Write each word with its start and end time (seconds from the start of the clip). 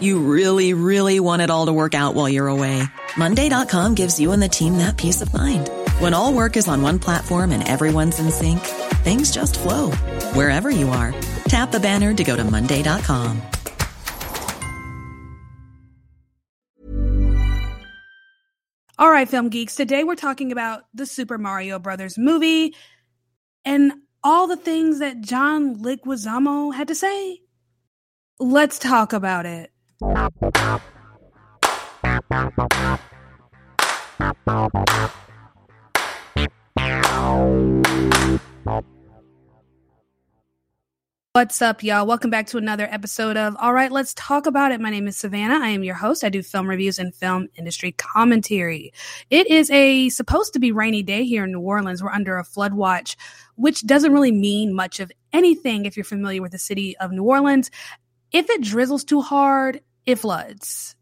You 0.00 0.18
really, 0.18 0.74
really 0.74 1.20
want 1.20 1.42
it 1.42 1.50
all 1.50 1.66
to 1.66 1.72
work 1.72 1.94
out 1.94 2.14
while 2.14 2.28
you're 2.28 2.48
away. 2.48 2.82
Monday.com 3.16 3.94
gives 3.94 4.18
you 4.18 4.32
and 4.32 4.42
the 4.42 4.48
team 4.48 4.78
that 4.78 4.96
peace 4.96 5.22
of 5.22 5.32
mind. 5.32 5.70
When 6.00 6.12
all 6.12 6.32
work 6.32 6.56
is 6.56 6.66
on 6.66 6.82
one 6.82 6.98
platform 6.98 7.52
and 7.52 7.66
everyone's 7.66 8.18
in 8.18 8.30
sync, 8.30 8.60
things 9.04 9.30
just 9.30 9.58
flow 9.58 9.92
wherever 10.34 10.70
you 10.70 10.88
are. 10.88 11.14
Tap 11.44 11.70
the 11.70 11.80
banner 11.80 12.12
to 12.14 12.24
go 12.24 12.34
to 12.34 12.44
Monday.com. 12.44 13.40
All 18.98 19.10
right, 19.10 19.28
film 19.28 19.50
geeks. 19.50 19.76
Today 19.76 20.04
we're 20.04 20.14
talking 20.14 20.52
about 20.52 20.84
the 20.94 21.04
Super 21.04 21.36
Mario 21.36 21.78
Brothers 21.78 22.16
movie 22.16 22.74
and 23.64 23.92
all 24.24 24.46
the 24.46 24.56
things 24.56 25.00
that 25.00 25.20
John 25.20 25.76
Leguizamo 25.76 26.74
had 26.74 26.88
to 26.88 26.94
say. 26.94 27.40
Let's 28.38 28.78
talk 28.78 29.12
about 29.12 29.46
it. 29.46 29.70
What's 29.98 30.28
up, 41.62 41.82
y'all? 41.82 42.06
Welcome 42.06 42.30
back 42.30 42.46
to 42.48 42.58
another 42.58 42.86
episode 42.90 43.38
of 43.38 43.56
All 43.58 43.72
Right, 43.72 43.90
Let's 43.90 44.12
Talk 44.12 44.44
About 44.44 44.70
It. 44.70 44.82
My 44.82 44.90
name 44.90 45.08
is 45.08 45.16
Savannah. 45.16 45.64
I 45.64 45.68
am 45.68 45.82
your 45.82 45.94
host. 45.94 46.24
I 46.24 46.28
do 46.28 46.42
film 46.42 46.68
reviews 46.68 46.98
and 46.98 47.14
film 47.14 47.48
industry 47.54 47.92
commentary. 47.92 48.92
It 49.30 49.46
is 49.46 49.70
a 49.70 50.10
supposed 50.10 50.52
to 50.52 50.58
be 50.58 50.72
rainy 50.72 51.02
day 51.02 51.24
here 51.24 51.44
in 51.44 51.52
New 51.52 51.60
Orleans. 51.60 52.02
We're 52.02 52.10
under 52.10 52.36
a 52.36 52.44
flood 52.44 52.74
watch, 52.74 53.16
which 53.54 53.86
doesn't 53.86 54.12
really 54.12 54.32
mean 54.32 54.74
much 54.74 55.00
of 55.00 55.10
anything 55.32 55.86
if 55.86 55.96
you're 55.96 56.04
familiar 56.04 56.42
with 56.42 56.52
the 56.52 56.58
city 56.58 56.98
of 56.98 57.12
New 57.12 57.24
Orleans. 57.24 57.70
If 58.32 58.50
it 58.50 58.60
drizzles 58.60 59.04
too 59.04 59.22
hard, 59.22 59.80
it 60.06 60.16
floods. 60.16 60.94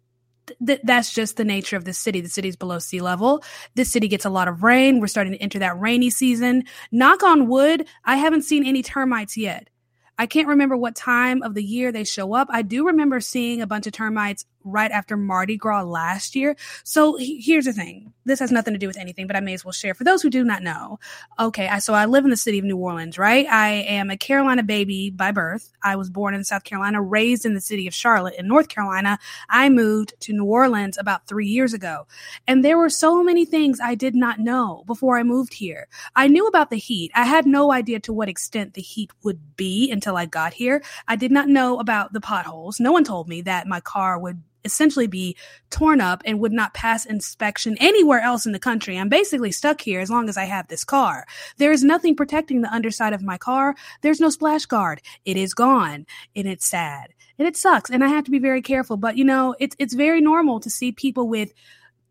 Th- 0.66 0.80
that's 0.82 1.12
just 1.12 1.36
the 1.36 1.44
nature 1.44 1.76
of 1.76 1.84
the 1.84 1.92
city. 1.92 2.20
The 2.20 2.28
city's 2.28 2.56
below 2.56 2.78
sea 2.78 3.00
level. 3.00 3.42
This 3.74 3.92
city 3.92 4.08
gets 4.08 4.24
a 4.24 4.30
lot 4.30 4.48
of 4.48 4.62
rain. 4.62 5.00
We're 5.00 5.06
starting 5.06 5.32
to 5.32 5.42
enter 5.42 5.58
that 5.60 5.78
rainy 5.78 6.10
season. 6.10 6.64
Knock 6.90 7.22
on 7.22 7.48
wood, 7.48 7.86
I 8.04 8.16
haven't 8.16 8.42
seen 8.42 8.66
any 8.66 8.82
termites 8.82 9.36
yet. 9.36 9.70
I 10.18 10.26
can't 10.26 10.48
remember 10.48 10.76
what 10.76 10.94
time 10.94 11.42
of 11.42 11.54
the 11.54 11.64
year 11.64 11.90
they 11.90 12.04
show 12.04 12.34
up. 12.34 12.48
I 12.50 12.62
do 12.62 12.86
remember 12.86 13.20
seeing 13.20 13.60
a 13.60 13.66
bunch 13.66 13.86
of 13.86 13.92
termites 13.92 14.44
right 14.64 14.90
after 14.90 15.16
Mardi 15.16 15.56
Gras 15.56 15.82
last 15.82 16.34
year. 16.34 16.56
So 16.82 17.16
he- 17.16 17.40
here's 17.40 17.66
the 17.66 17.72
thing. 17.72 18.12
This 18.24 18.40
has 18.40 18.50
nothing 18.50 18.72
to 18.72 18.78
do 18.78 18.86
with 18.86 18.96
anything, 18.96 19.26
but 19.26 19.36
I 19.36 19.40
may 19.40 19.52
as 19.52 19.64
well 19.64 19.72
share. 19.72 19.94
For 19.94 20.04
those 20.04 20.22
who 20.22 20.30
do 20.30 20.44
not 20.44 20.62
know, 20.62 20.98
okay, 21.38 21.68
I, 21.68 21.78
so 21.78 21.92
I 21.92 22.06
live 22.06 22.24
in 22.24 22.30
the 22.30 22.36
city 22.36 22.58
of 22.58 22.64
New 22.64 22.78
Orleans, 22.78 23.18
right? 23.18 23.46
I 23.46 23.68
am 23.68 24.10
a 24.10 24.16
Carolina 24.16 24.62
baby 24.62 25.10
by 25.10 25.30
birth. 25.30 25.70
I 25.82 25.96
was 25.96 26.08
born 26.08 26.34
in 26.34 26.44
South 26.44 26.64
Carolina, 26.64 27.02
raised 27.02 27.44
in 27.44 27.54
the 27.54 27.60
city 27.60 27.86
of 27.86 27.94
Charlotte 27.94 28.34
in 28.38 28.48
North 28.48 28.68
Carolina. 28.68 29.18
I 29.50 29.68
moved 29.68 30.14
to 30.20 30.32
New 30.32 30.44
Orleans 30.44 30.96
about 30.98 31.26
three 31.26 31.46
years 31.46 31.74
ago. 31.74 32.06
And 32.46 32.64
there 32.64 32.78
were 32.78 32.88
so 32.88 33.22
many 33.22 33.44
things 33.44 33.80
I 33.80 33.94
did 33.94 34.14
not 34.14 34.38
know 34.38 34.84
before 34.86 35.18
I 35.18 35.22
moved 35.22 35.54
here. 35.54 35.88
I 36.16 36.28
knew 36.28 36.46
about 36.46 36.70
the 36.70 36.76
heat. 36.76 37.12
I 37.14 37.24
had 37.24 37.46
no 37.46 37.72
idea 37.72 38.00
to 38.00 38.12
what 38.12 38.28
extent 38.30 38.74
the 38.74 38.82
heat 38.82 39.10
would 39.22 39.56
be 39.56 39.90
until 39.90 40.16
I 40.16 40.24
got 40.26 40.54
here. 40.54 40.82
I 41.06 41.16
did 41.16 41.30
not 41.30 41.48
know 41.48 41.78
about 41.78 42.12
the 42.12 42.20
potholes. 42.20 42.80
No 42.80 42.92
one 42.92 43.04
told 43.04 43.28
me 43.28 43.42
that 43.42 43.66
my 43.66 43.80
car 43.80 44.18
would 44.18 44.42
essentially 44.64 45.06
be 45.06 45.36
torn 45.70 46.00
up 46.00 46.22
and 46.24 46.40
would 46.40 46.52
not 46.52 46.74
pass 46.74 47.04
inspection 47.04 47.76
anywhere 47.80 48.20
else 48.20 48.46
in 48.46 48.52
the 48.52 48.58
country. 48.58 48.98
I'm 48.98 49.08
basically 49.08 49.52
stuck 49.52 49.80
here 49.80 50.00
as 50.00 50.10
long 50.10 50.28
as 50.28 50.36
I 50.36 50.44
have 50.44 50.68
this 50.68 50.84
car. 50.84 51.26
There 51.58 51.72
is 51.72 51.84
nothing 51.84 52.16
protecting 52.16 52.62
the 52.62 52.72
underside 52.72 53.12
of 53.12 53.22
my 53.22 53.38
car. 53.38 53.74
There's 54.00 54.20
no 54.20 54.30
splash 54.30 54.66
guard. 54.66 55.02
It 55.24 55.36
is 55.36 55.54
gone 55.54 56.06
and 56.34 56.46
it's 56.46 56.66
sad 56.66 57.12
and 57.38 57.46
it 57.48 57.56
sucks. 57.56 57.90
And 57.90 58.04
I 58.04 58.08
have 58.08 58.24
to 58.24 58.30
be 58.30 58.38
very 58.38 58.62
careful, 58.62 58.96
but 58.96 59.16
you 59.16 59.24
know, 59.24 59.54
it's, 59.58 59.76
it's 59.78 59.94
very 59.94 60.20
normal 60.20 60.60
to 60.60 60.70
see 60.70 60.92
people 60.92 61.28
with 61.28 61.52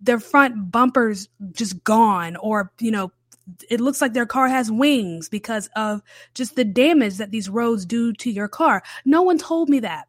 their 0.02 0.20
front 0.20 0.72
bumpers 0.72 1.30
just 1.54 1.84
gone 1.84 2.36
or, 2.36 2.72
you 2.80 2.92
know, 2.92 3.12
it 3.70 3.82
looks 3.82 4.02
like 4.02 4.14
their 4.14 4.26
car 4.26 4.48
has 4.48 4.72
wings 4.72 5.28
because 5.28 5.70
of 5.76 6.02
just 6.34 6.56
the 6.56 6.64
damage 6.64 7.18
that 7.18 7.32
these 7.32 7.50
roads 7.50 7.86
do 7.86 8.14
to 8.14 8.32
your 8.32 8.48
car. 8.48 8.84
No 9.06 9.22
one 9.22 9.38
told 9.38 9.70
me 9.70 9.80
that. 9.82 10.08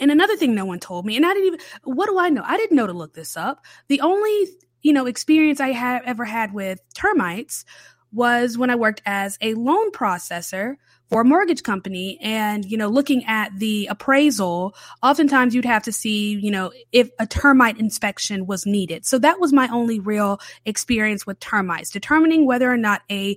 And 0.00 0.10
another 0.10 0.36
thing 0.36 0.54
no 0.54 0.64
one 0.64 0.80
told 0.80 1.06
me, 1.06 1.16
and 1.16 1.24
I 1.26 1.34
didn't 1.34 1.46
even, 1.46 1.60
what 1.84 2.06
do 2.06 2.18
I 2.18 2.28
know? 2.28 2.42
I 2.44 2.56
didn't 2.56 2.76
know 2.76 2.86
to 2.86 2.92
look 2.92 3.14
this 3.14 3.36
up. 3.36 3.64
The 3.88 4.00
only, 4.00 4.48
you 4.82 4.92
know, 4.92 5.06
experience 5.06 5.60
I 5.60 5.72
have 5.72 6.02
ever 6.04 6.24
had 6.24 6.52
with 6.52 6.80
termites 6.94 7.64
was 8.12 8.56
when 8.56 8.70
I 8.70 8.76
worked 8.76 9.02
as 9.04 9.36
a 9.40 9.54
loan 9.54 9.90
processor 9.90 10.76
for 11.10 11.20
a 11.20 11.24
mortgage 11.24 11.62
company 11.62 12.18
and 12.22 12.64
you 12.64 12.76
know 12.76 12.88
looking 12.88 13.24
at 13.26 13.50
the 13.58 13.86
appraisal 13.86 14.74
oftentimes 15.02 15.54
you'd 15.54 15.64
have 15.64 15.82
to 15.82 15.92
see 15.92 16.32
you 16.38 16.50
know 16.50 16.72
if 16.92 17.10
a 17.18 17.26
termite 17.26 17.78
inspection 17.78 18.46
was 18.46 18.64
needed 18.64 19.04
so 19.04 19.18
that 19.18 19.38
was 19.38 19.52
my 19.52 19.68
only 19.68 20.00
real 20.00 20.40
experience 20.64 21.26
with 21.26 21.38
termites 21.40 21.90
determining 21.90 22.46
whether 22.46 22.70
or 22.70 22.76
not 22.76 23.02
a 23.10 23.36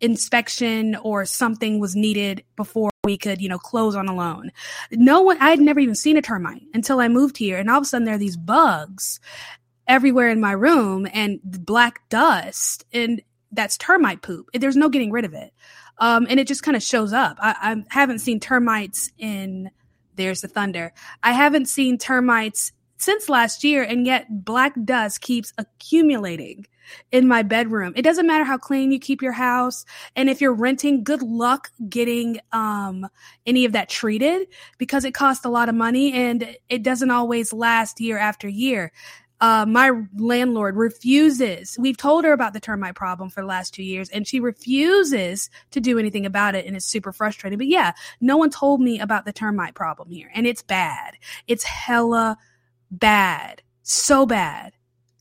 inspection 0.00 0.96
or 0.96 1.24
something 1.24 1.80
was 1.80 1.96
needed 1.96 2.44
before 2.56 2.89
we 3.04 3.16
could, 3.16 3.40
you 3.40 3.48
know, 3.48 3.58
close 3.58 3.94
on 3.94 4.08
a 4.08 4.14
loan. 4.14 4.52
No 4.90 5.22
one, 5.22 5.38
I 5.40 5.50
had 5.50 5.60
never 5.60 5.80
even 5.80 5.94
seen 5.94 6.16
a 6.16 6.22
termite 6.22 6.62
until 6.74 7.00
I 7.00 7.08
moved 7.08 7.38
here. 7.38 7.58
And 7.58 7.70
all 7.70 7.78
of 7.78 7.82
a 7.82 7.86
sudden 7.86 8.04
there 8.04 8.14
are 8.14 8.18
these 8.18 8.36
bugs 8.36 9.20
everywhere 9.88 10.28
in 10.28 10.40
my 10.40 10.52
room 10.52 11.06
and 11.12 11.40
black 11.42 12.08
dust 12.08 12.84
and 12.92 13.22
that's 13.52 13.76
termite 13.78 14.22
poop. 14.22 14.50
There's 14.52 14.76
no 14.76 14.88
getting 14.88 15.10
rid 15.10 15.24
of 15.24 15.34
it. 15.34 15.52
Um, 15.98 16.26
and 16.28 16.38
it 16.38 16.46
just 16.46 16.62
kind 16.62 16.76
of 16.76 16.82
shows 16.82 17.12
up. 17.12 17.38
I, 17.40 17.54
I 17.60 17.84
haven't 17.88 18.20
seen 18.20 18.38
termites 18.38 19.10
in, 19.18 19.70
there's 20.14 20.42
the 20.42 20.48
thunder. 20.48 20.92
I 21.22 21.32
haven't 21.32 21.66
seen 21.66 21.98
termites 21.98 22.72
since 22.98 23.28
last 23.28 23.64
year 23.64 23.82
and 23.82 24.06
yet 24.06 24.44
black 24.44 24.74
dust 24.84 25.22
keeps 25.22 25.52
accumulating 25.56 26.66
in 27.12 27.26
my 27.28 27.42
bedroom. 27.42 27.92
It 27.96 28.02
doesn't 28.02 28.26
matter 28.26 28.44
how 28.44 28.58
clean 28.58 28.92
you 28.92 28.98
keep 28.98 29.22
your 29.22 29.32
house. 29.32 29.84
And 30.16 30.28
if 30.28 30.40
you're 30.40 30.54
renting, 30.54 31.04
good 31.04 31.22
luck 31.22 31.70
getting 31.88 32.40
um, 32.52 33.06
any 33.46 33.64
of 33.64 33.72
that 33.72 33.88
treated 33.88 34.48
because 34.78 35.04
it 35.04 35.14
costs 35.14 35.44
a 35.44 35.50
lot 35.50 35.68
of 35.68 35.74
money 35.74 36.12
and 36.12 36.56
it 36.68 36.82
doesn't 36.82 37.10
always 37.10 37.52
last 37.52 38.00
year 38.00 38.18
after 38.18 38.48
year. 38.48 38.92
Uh, 39.40 39.64
my 39.66 39.90
landlord 40.18 40.76
refuses. 40.76 41.74
We've 41.78 41.96
told 41.96 42.24
her 42.24 42.32
about 42.32 42.52
the 42.52 42.60
termite 42.60 42.94
problem 42.94 43.30
for 43.30 43.40
the 43.40 43.46
last 43.46 43.72
two 43.72 43.82
years, 43.82 44.10
and 44.10 44.28
she 44.28 44.38
refuses 44.38 45.48
to 45.70 45.80
do 45.80 45.98
anything 45.98 46.26
about 46.26 46.54
it, 46.54 46.66
and 46.66 46.76
it's 46.76 46.84
super 46.84 47.10
frustrating. 47.10 47.58
But 47.58 47.68
yeah, 47.68 47.92
no 48.20 48.36
one 48.36 48.50
told 48.50 48.82
me 48.82 49.00
about 49.00 49.24
the 49.24 49.32
termite 49.32 49.74
problem 49.74 50.10
here, 50.10 50.30
and 50.34 50.46
it's 50.46 50.62
bad. 50.62 51.16
It's 51.46 51.64
hella 51.64 52.36
bad, 52.90 53.62
so 53.82 54.26
bad 54.26 54.74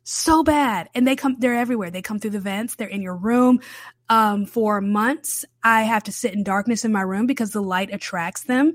so 0.09 0.43
bad. 0.43 0.89
And 0.95 1.07
they 1.07 1.15
come 1.15 1.35
they're 1.39 1.55
everywhere. 1.55 1.91
They 1.91 2.01
come 2.01 2.19
through 2.19 2.31
the 2.31 2.39
vents. 2.39 2.75
They're 2.75 2.87
in 2.87 3.01
your 3.01 3.15
room. 3.15 3.61
Um, 4.11 4.47
for 4.47 4.81
months 4.81 5.45
i 5.63 5.83
have 5.83 6.05
to 6.05 6.11
sit 6.11 6.33
in 6.33 6.43
darkness 6.43 6.83
in 6.83 6.91
my 6.91 7.01
room 7.01 7.27
because 7.27 7.51
the 7.51 7.61
light 7.61 7.93
attracts 7.93 8.45
them. 8.45 8.73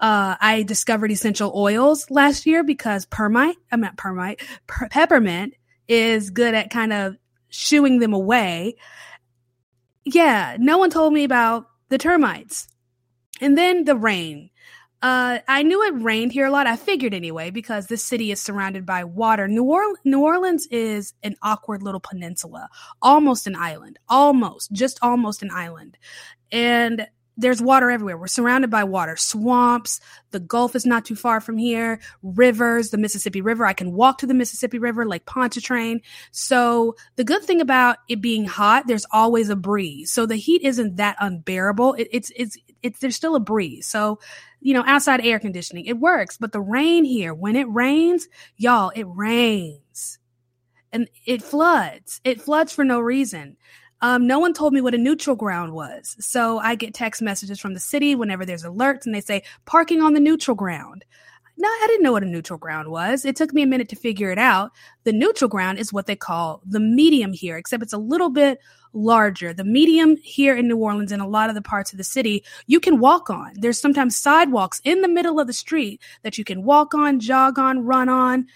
Uh, 0.00 0.34
i 0.40 0.64
discovered 0.64 1.12
essential 1.12 1.52
oils 1.54 2.10
last 2.10 2.44
year 2.44 2.64
because 2.64 3.06
permite 3.06 3.54
i'm 3.70 3.80
not 3.80 3.96
permite 3.96 4.40
per- 4.66 4.88
peppermint 4.88 5.54
is 5.86 6.30
good 6.30 6.54
at 6.54 6.70
kind 6.70 6.92
of 6.92 7.16
shooing 7.50 8.00
them 8.00 8.12
away. 8.12 8.74
Yeah 10.04 10.56
no 10.58 10.78
one 10.78 10.90
told 10.90 11.12
me 11.12 11.22
about 11.22 11.66
the 11.88 11.98
termites. 11.98 12.66
And 13.40 13.56
then 13.56 13.84
the 13.84 13.96
rain 13.96 14.50
uh, 15.04 15.38
I 15.46 15.62
knew 15.62 15.82
it 15.82 16.02
rained 16.02 16.32
here 16.32 16.46
a 16.46 16.50
lot. 16.50 16.66
I 16.66 16.76
figured 16.76 17.12
anyway 17.12 17.50
because 17.50 17.88
this 17.88 18.02
city 18.02 18.32
is 18.32 18.40
surrounded 18.40 18.86
by 18.86 19.04
water. 19.04 19.46
New, 19.46 19.64
or- 19.64 19.98
New 20.02 20.20
Orleans 20.20 20.66
is 20.68 21.12
an 21.22 21.36
awkward 21.42 21.82
little 21.82 22.00
peninsula, 22.00 22.70
almost 23.02 23.46
an 23.46 23.54
island, 23.54 23.98
almost, 24.08 24.72
just 24.72 24.98
almost 25.02 25.42
an 25.42 25.50
island. 25.52 25.98
And 26.50 27.06
there's 27.36 27.60
water 27.60 27.90
everywhere. 27.90 28.16
We're 28.16 28.28
surrounded 28.28 28.70
by 28.70 28.84
water, 28.84 29.16
swamps. 29.16 30.00
The 30.30 30.40
Gulf 30.40 30.74
is 30.74 30.86
not 30.86 31.04
too 31.04 31.16
far 31.16 31.40
from 31.42 31.58
here. 31.58 32.00
Rivers, 32.22 32.88
the 32.88 32.96
Mississippi 32.96 33.42
River. 33.42 33.66
I 33.66 33.74
can 33.74 33.92
walk 33.92 34.18
to 34.18 34.26
the 34.26 34.34
Mississippi 34.34 34.78
River, 34.78 35.04
Lake 35.06 35.26
Pontchartrain. 35.26 36.00
So 36.30 36.96
the 37.16 37.24
good 37.24 37.42
thing 37.42 37.60
about 37.60 37.98
it 38.08 38.22
being 38.22 38.46
hot, 38.46 38.86
there's 38.86 39.06
always 39.10 39.50
a 39.50 39.56
breeze. 39.56 40.12
So 40.12 40.24
the 40.24 40.36
heat 40.36 40.62
isn't 40.62 40.96
that 40.96 41.16
unbearable. 41.20 41.94
It, 41.94 42.08
it's 42.10 42.32
it's 42.36 42.56
it's 42.84 43.00
there's 43.00 43.16
still 43.16 43.34
a 43.34 43.40
breeze. 43.40 43.86
So 43.86 44.20
you 44.60 44.72
know, 44.72 44.84
outside 44.86 45.24
air 45.24 45.38
conditioning, 45.38 45.84
it 45.84 45.98
works. 45.98 46.38
But 46.38 46.52
the 46.52 46.60
rain 46.60 47.04
here, 47.04 47.34
when 47.34 47.54
it 47.54 47.68
rains, 47.68 48.28
y'all, 48.56 48.92
it 48.94 49.04
rains 49.04 50.18
and 50.90 51.08
it 51.26 51.42
floods. 51.42 52.20
It 52.24 52.40
floods 52.40 52.72
for 52.72 52.84
no 52.84 53.00
reason. 53.00 53.56
Um, 54.00 54.26
no 54.26 54.38
one 54.38 54.54
told 54.54 54.72
me 54.72 54.80
what 54.80 54.94
a 54.94 54.98
neutral 54.98 55.36
ground 55.36 55.74
was. 55.74 56.16
So 56.20 56.58
I 56.58 56.76
get 56.76 56.94
text 56.94 57.20
messages 57.20 57.60
from 57.60 57.74
the 57.74 57.80
city 57.80 58.14
whenever 58.14 58.46
there's 58.46 58.64
alerts 58.64 59.04
and 59.04 59.14
they 59.14 59.20
say 59.20 59.42
parking 59.66 60.00
on 60.00 60.14
the 60.14 60.20
neutral 60.20 60.54
ground. 60.54 61.04
No, 61.56 61.68
I 61.68 61.86
didn't 61.86 62.02
know 62.02 62.12
what 62.12 62.24
a 62.24 62.26
neutral 62.26 62.58
ground 62.58 62.88
was. 62.88 63.24
It 63.24 63.36
took 63.36 63.52
me 63.52 63.62
a 63.62 63.66
minute 63.66 63.88
to 63.90 63.96
figure 63.96 64.30
it 64.30 64.38
out. 64.38 64.72
The 65.04 65.12
neutral 65.12 65.48
ground 65.48 65.78
is 65.78 65.92
what 65.92 66.06
they 66.06 66.16
call 66.16 66.62
the 66.66 66.80
medium 66.80 67.32
here, 67.32 67.56
except 67.56 67.82
it's 67.82 67.92
a 67.92 67.98
little 67.98 68.30
bit 68.30 68.58
larger. 68.94 69.52
The 69.52 69.64
medium 69.64 70.16
here 70.16 70.56
in 70.56 70.68
New 70.68 70.76
Orleans 70.78 71.12
and 71.12 71.20
a 71.20 71.26
lot 71.26 71.48
of 71.48 71.54
the 71.54 71.62
parts 71.62 71.92
of 71.92 71.98
the 71.98 72.04
city, 72.04 72.44
you 72.66 72.80
can 72.80 72.98
walk 73.00 73.28
on. 73.28 73.52
There's 73.54 73.80
sometimes 73.80 74.16
sidewalks 74.16 74.80
in 74.84 75.02
the 75.02 75.08
middle 75.08 75.38
of 75.40 75.46
the 75.46 75.52
street 75.52 76.00
that 76.22 76.38
you 76.38 76.44
can 76.44 76.62
walk 76.62 76.94
on, 76.94 77.20
jog 77.20 77.58
on, 77.58 77.84
run 77.84 78.08
on. 78.08 78.46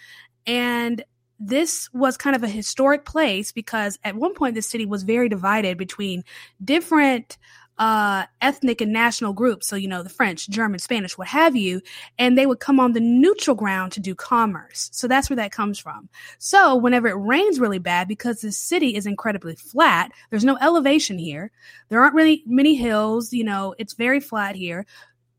And 0.47 1.05
this 1.41 1.89
was 1.93 2.17
kind 2.17 2.35
of 2.35 2.43
a 2.43 2.49
historic 2.49 3.05
place 3.05 3.53
because 3.53 3.99
at 4.03 4.17
one 4.17 4.35
point 4.35 4.55
the 4.55 4.63
city 4.63 4.87
was 4.87 5.03
very 5.03 5.29
divided 5.29 5.79
between 5.79 6.25
different 6.65 7.39
uh, 7.79 8.25
ethnic 8.41 8.81
and 8.81 8.93
national 8.93 9.33
groups. 9.33 9.67
So, 9.67 9.77
you 9.77 9.89
know, 9.89 10.03
the 10.03 10.09
French, 10.09 10.49
German, 10.49 10.81
Spanish, 10.81 11.17
what 11.17 11.29
have 11.29 11.55
you. 11.55 11.81
And 12.19 12.37
they 12.37 12.47
would 12.47 12.61
come 12.61 12.81
on 12.81 12.93
the 12.93 13.01
neutral 13.01 13.55
ground 13.55 13.93
to 13.93 14.01
do 14.01 14.15
commerce. 14.15 14.91
So 14.93 15.07
that's 15.07 15.31
where 15.31 15.37
that 15.37 15.53
comes 15.53 15.79
from. 15.79 16.09
So 16.39 16.75
whenever 16.75 17.09
it 17.09 17.15
rains 17.15 17.61
really 17.61 17.79
bad, 17.79 18.09
because 18.09 18.41
the 18.41 18.53
city 18.53 18.97
is 18.97 19.07
incredibly 19.07 19.55
flat, 19.55 20.11
there's 20.31 20.45
no 20.45 20.59
elevation 20.61 21.19
here. 21.19 21.51
There 21.89 22.03
aren't 22.03 22.15
really 22.15 22.43
many 22.47 22.75
hills. 22.75 23.33
You 23.33 23.45
know, 23.45 23.75
it's 23.79 23.95
very 23.95 24.21
flat 24.21 24.57
here. 24.57 24.85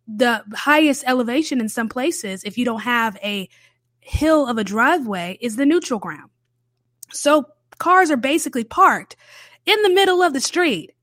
The 0.07 0.43
highest 0.53 1.03
elevation 1.05 1.59
in 1.59 1.69
some 1.69 1.89
places, 1.89 2.43
if 2.43 2.57
you 2.57 2.65
don't 2.65 2.81
have 2.81 3.17
a 3.17 3.49
hill 3.99 4.47
of 4.47 4.57
a 4.57 4.63
driveway 4.63 5.37
is 5.41 5.55
the 5.55 5.65
neutral 5.65 5.99
ground. 5.99 6.29
So 7.11 7.45
cars 7.77 8.09
are 8.09 8.17
basically 8.17 8.63
parked 8.63 9.15
in 9.65 9.81
the 9.83 9.89
middle 9.89 10.23
of 10.23 10.33
the 10.33 10.39
street 10.39 10.93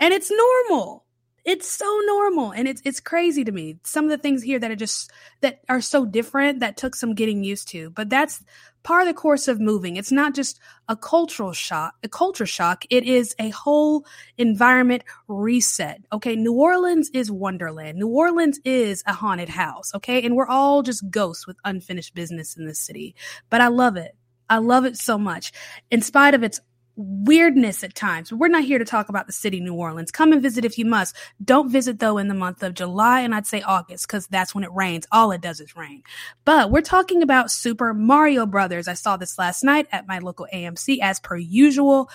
and 0.00 0.12
it's 0.12 0.30
normal. 0.30 1.04
It's 1.44 1.70
so 1.70 2.00
normal 2.06 2.50
and 2.50 2.66
it's 2.66 2.82
it's 2.84 2.98
crazy 2.98 3.44
to 3.44 3.52
me. 3.52 3.78
Some 3.84 4.04
of 4.04 4.10
the 4.10 4.18
things 4.18 4.42
here 4.42 4.58
that 4.58 4.70
are 4.70 4.76
just 4.76 5.12
that 5.42 5.60
are 5.68 5.80
so 5.80 6.04
different 6.04 6.58
that 6.58 6.76
took 6.76 6.96
some 6.96 7.14
getting 7.14 7.44
used 7.44 7.68
to. 7.68 7.90
But 7.90 8.10
that's 8.10 8.42
part 8.82 9.02
of 9.02 9.08
the 9.08 9.14
course 9.14 9.46
of 9.46 9.60
moving. 9.60 9.94
It's 9.94 10.10
not 10.10 10.34
just 10.34 10.58
a 10.88 10.96
cultural 10.96 11.52
shock, 11.52 11.94
a 12.02 12.08
culture 12.08 12.46
shock. 12.46 12.84
It 12.90 13.04
is 13.04 13.32
a 13.38 13.50
whole 13.50 14.04
environment 14.38 15.04
reset. 15.28 16.02
Okay. 16.12 16.34
New 16.34 16.52
Orleans 16.52 17.10
is 17.14 17.30
Wonderland. 17.30 17.96
New 17.96 18.08
Orleans 18.08 18.58
is 18.64 19.04
a 19.06 19.12
haunted 19.12 19.48
house. 19.48 19.94
Okay. 19.94 20.24
And 20.24 20.34
we're 20.34 20.48
all 20.48 20.82
just 20.82 21.08
ghosts 21.10 21.46
with 21.46 21.56
unfinished 21.64 22.12
business 22.12 22.56
in 22.56 22.66
this 22.66 22.80
city. 22.80 23.14
But 23.50 23.60
I 23.60 23.68
love 23.68 23.96
it. 23.96 24.16
I 24.48 24.58
love 24.58 24.84
it 24.84 24.96
so 24.96 25.16
much. 25.16 25.52
In 25.92 26.02
spite 26.02 26.34
of 26.34 26.42
its 26.42 26.60
weirdness 26.96 27.84
at 27.84 27.94
times. 27.94 28.32
We're 28.32 28.48
not 28.48 28.64
here 28.64 28.78
to 28.78 28.84
talk 28.84 29.08
about 29.08 29.26
the 29.26 29.32
city, 29.32 29.60
New 29.60 29.74
Orleans. 29.74 30.10
Come 30.10 30.32
and 30.32 30.42
visit 30.42 30.64
if 30.64 30.78
you 30.78 30.86
must. 30.86 31.14
Don't 31.44 31.70
visit 31.70 31.98
though 31.98 32.18
in 32.18 32.28
the 32.28 32.34
month 32.34 32.62
of 32.62 32.74
July 32.74 33.20
and 33.20 33.34
I'd 33.34 33.46
say 33.46 33.62
August 33.62 34.06
because 34.06 34.26
that's 34.26 34.54
when 34.54 34.64
it 34.64 34.72
rains. 34.72 35.06
All 35.12 35.30
it 35.30 35.42
does 35.42 35.60
is 35.60 35.76
rain. 35.76 36.02
But 36.44 36.70
we're 36.70 36.80
talking 36.80 37.22
about 37.22 37.50
Super 37.50 37.92
Mario 37.92 38.46
Brothers. 38.46 38.88
I 38.88 38.94
saw 38.94 39.16
this 39.16 39.38
last 39.38 39.62
night 39.62 39.86
at 39.92 40.08
my 40.08 40.18
local 40.18 40.46
AMC 40.52 40.98
as 41.02 41.20
per 41.20 41.36
usual. 41.36 42.10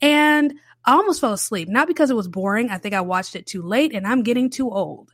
And 0.00 0.54
I 0.84 0.94
almost 0.94 1.20
fell 1.20 1.32
asleep, 1.32 1.68
not 1.68 1.86
because 1.86 2.10
it 2.10 2.16
was 2.16 2.26
boring. 2.26 2.70
I 2.70 2.78
think 2.78 2.94
I 2.94 3.02
watched 3.02 3.36
it 3.36 3.46
too 3.46 3.62
late 3.62 3.94
and 3.94 4.06
I'm 4.06 4.22
getting 4.22 4.50
too 4.50 4.70
old. 4.70 5.10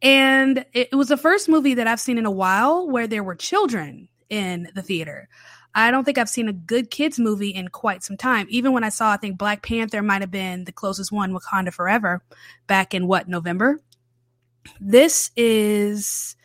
And 0.00 0.64
it 0.72 0.94
was 0.94 1.08
the 1.08 1.16
first 1.16 1.48
movie 1.48 1.74
that 1.74 1.86
I've 1.86 2.00
seen 2.00 2.18
in 2.18 2.26
a 2.26 2.30
while 2.30 2.88
where 2.88 3.06
there 3.06 3.22
were 3.22 3.36
children 3.36 4.08
in 4.28 4.68
the 4.74 4.82
theater. 4.82 5.28
I 5.74 5.90
don't 5.90 6.04
think 6.04 6.18
I've 6.18 6.28
seen 6.28 6.48
a 6.48 6.52
good 6.52 6.90
kids 6.90 7.18
movie 7.18 7.50
in 7.50 7.68
quite 7.68 8.02
some 8.02 8.16
time. 8.16 8.46
Even 8.50 8.72
when 8.72 8.84
I 8.84 8.90
saw, 8.90 9.12
I 9.12 9.16
think 9.16 9.38
Black 9.38 9.62
Panther 9.62 10.02
might 10.02 10.20
have 10.20 10.30
been 10.30 10.64
the 10.64 10.72
closest 10.72 11.12
one, 11.12 11.32
Wakanda 11.32 11.72
Forever, 11.72 12.22
back 12.66 12.94
in 12.94 13.06
what, 13.06 13.28
November? 13.28 13.80
This 14.80 15.30
is 15.36 16.36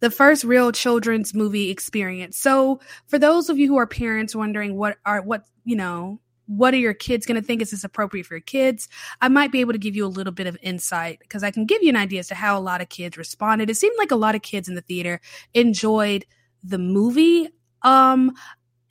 the 0.00 0.10
first 0.10 0.44
real 0.44 0.72
children's 0.72 1.34
movie 1.34 1.70
experience. 1.70 2.38
So 2.38 2.80
for 3.06 3.18
those 3.18 3.50
of 3.50 3.58
you 3.58 3.68
who 3.68 3.76
are 3.76 3.86
parents 3.86 4.34
wondering 4.34 4.76
what 4.76 4.96
are, 5.04 5.20
what, 5.20 5.44
you 5.64 5.76
know, 5.76 6.20
what 6.46 6.74
are 6.74 6.78
your 6.78 6.94
kids 6.94 7.26
going 7.26 7.40
to 7.40 7.46
think? 7.46 7.62
Is 7.62 7.70
this 7.70 7.84
appropriate 7.84 8.26
for 8.26 8.34
your 8.34 8.40
kids? 8.40 8.88
I 9.20 9.28
might 9.28 9.52
be 9.52 9.60
able 9.60 9.72
to 9.72 9.78
give 9.78 9.94
you 9.94 10.04
a 10.04 10.08
little 10.08 10.32
bit 10.32 10.48
of 10.48 10.58
insight 10.62 11.20
because 11.20 11.44
I 11.44 11.52
can 11.52 11.64
give 11.64 11.82
you 11.82 11.90
an 11.90 11.96
idea 11.96 12.20
as 12.20 12.28
to 12.28 12.34
how 12.34 12.58
a 12.58 12.60
lot 12.60 12.80
of 12.80 12.88
kids 12.88 13.16
responded. 13.16 13.70
It 13.70 13.76
seemed 13.76 13.94
like 13.98 14.10
a 14.10 14.16
lot 14.16 14.34
of 14.34 14.42
kids 14.42 14.68
in 14.68 14.74
the 14.74 14.80
theater 14.80 15.20
enjoyed 15.54 16.24
the 16.64 16.78
movie. 16.78 17.50
Um, 17.82 18.32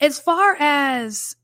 as 0.00 0.18
far 0.18 0.56
as 0.58 1.36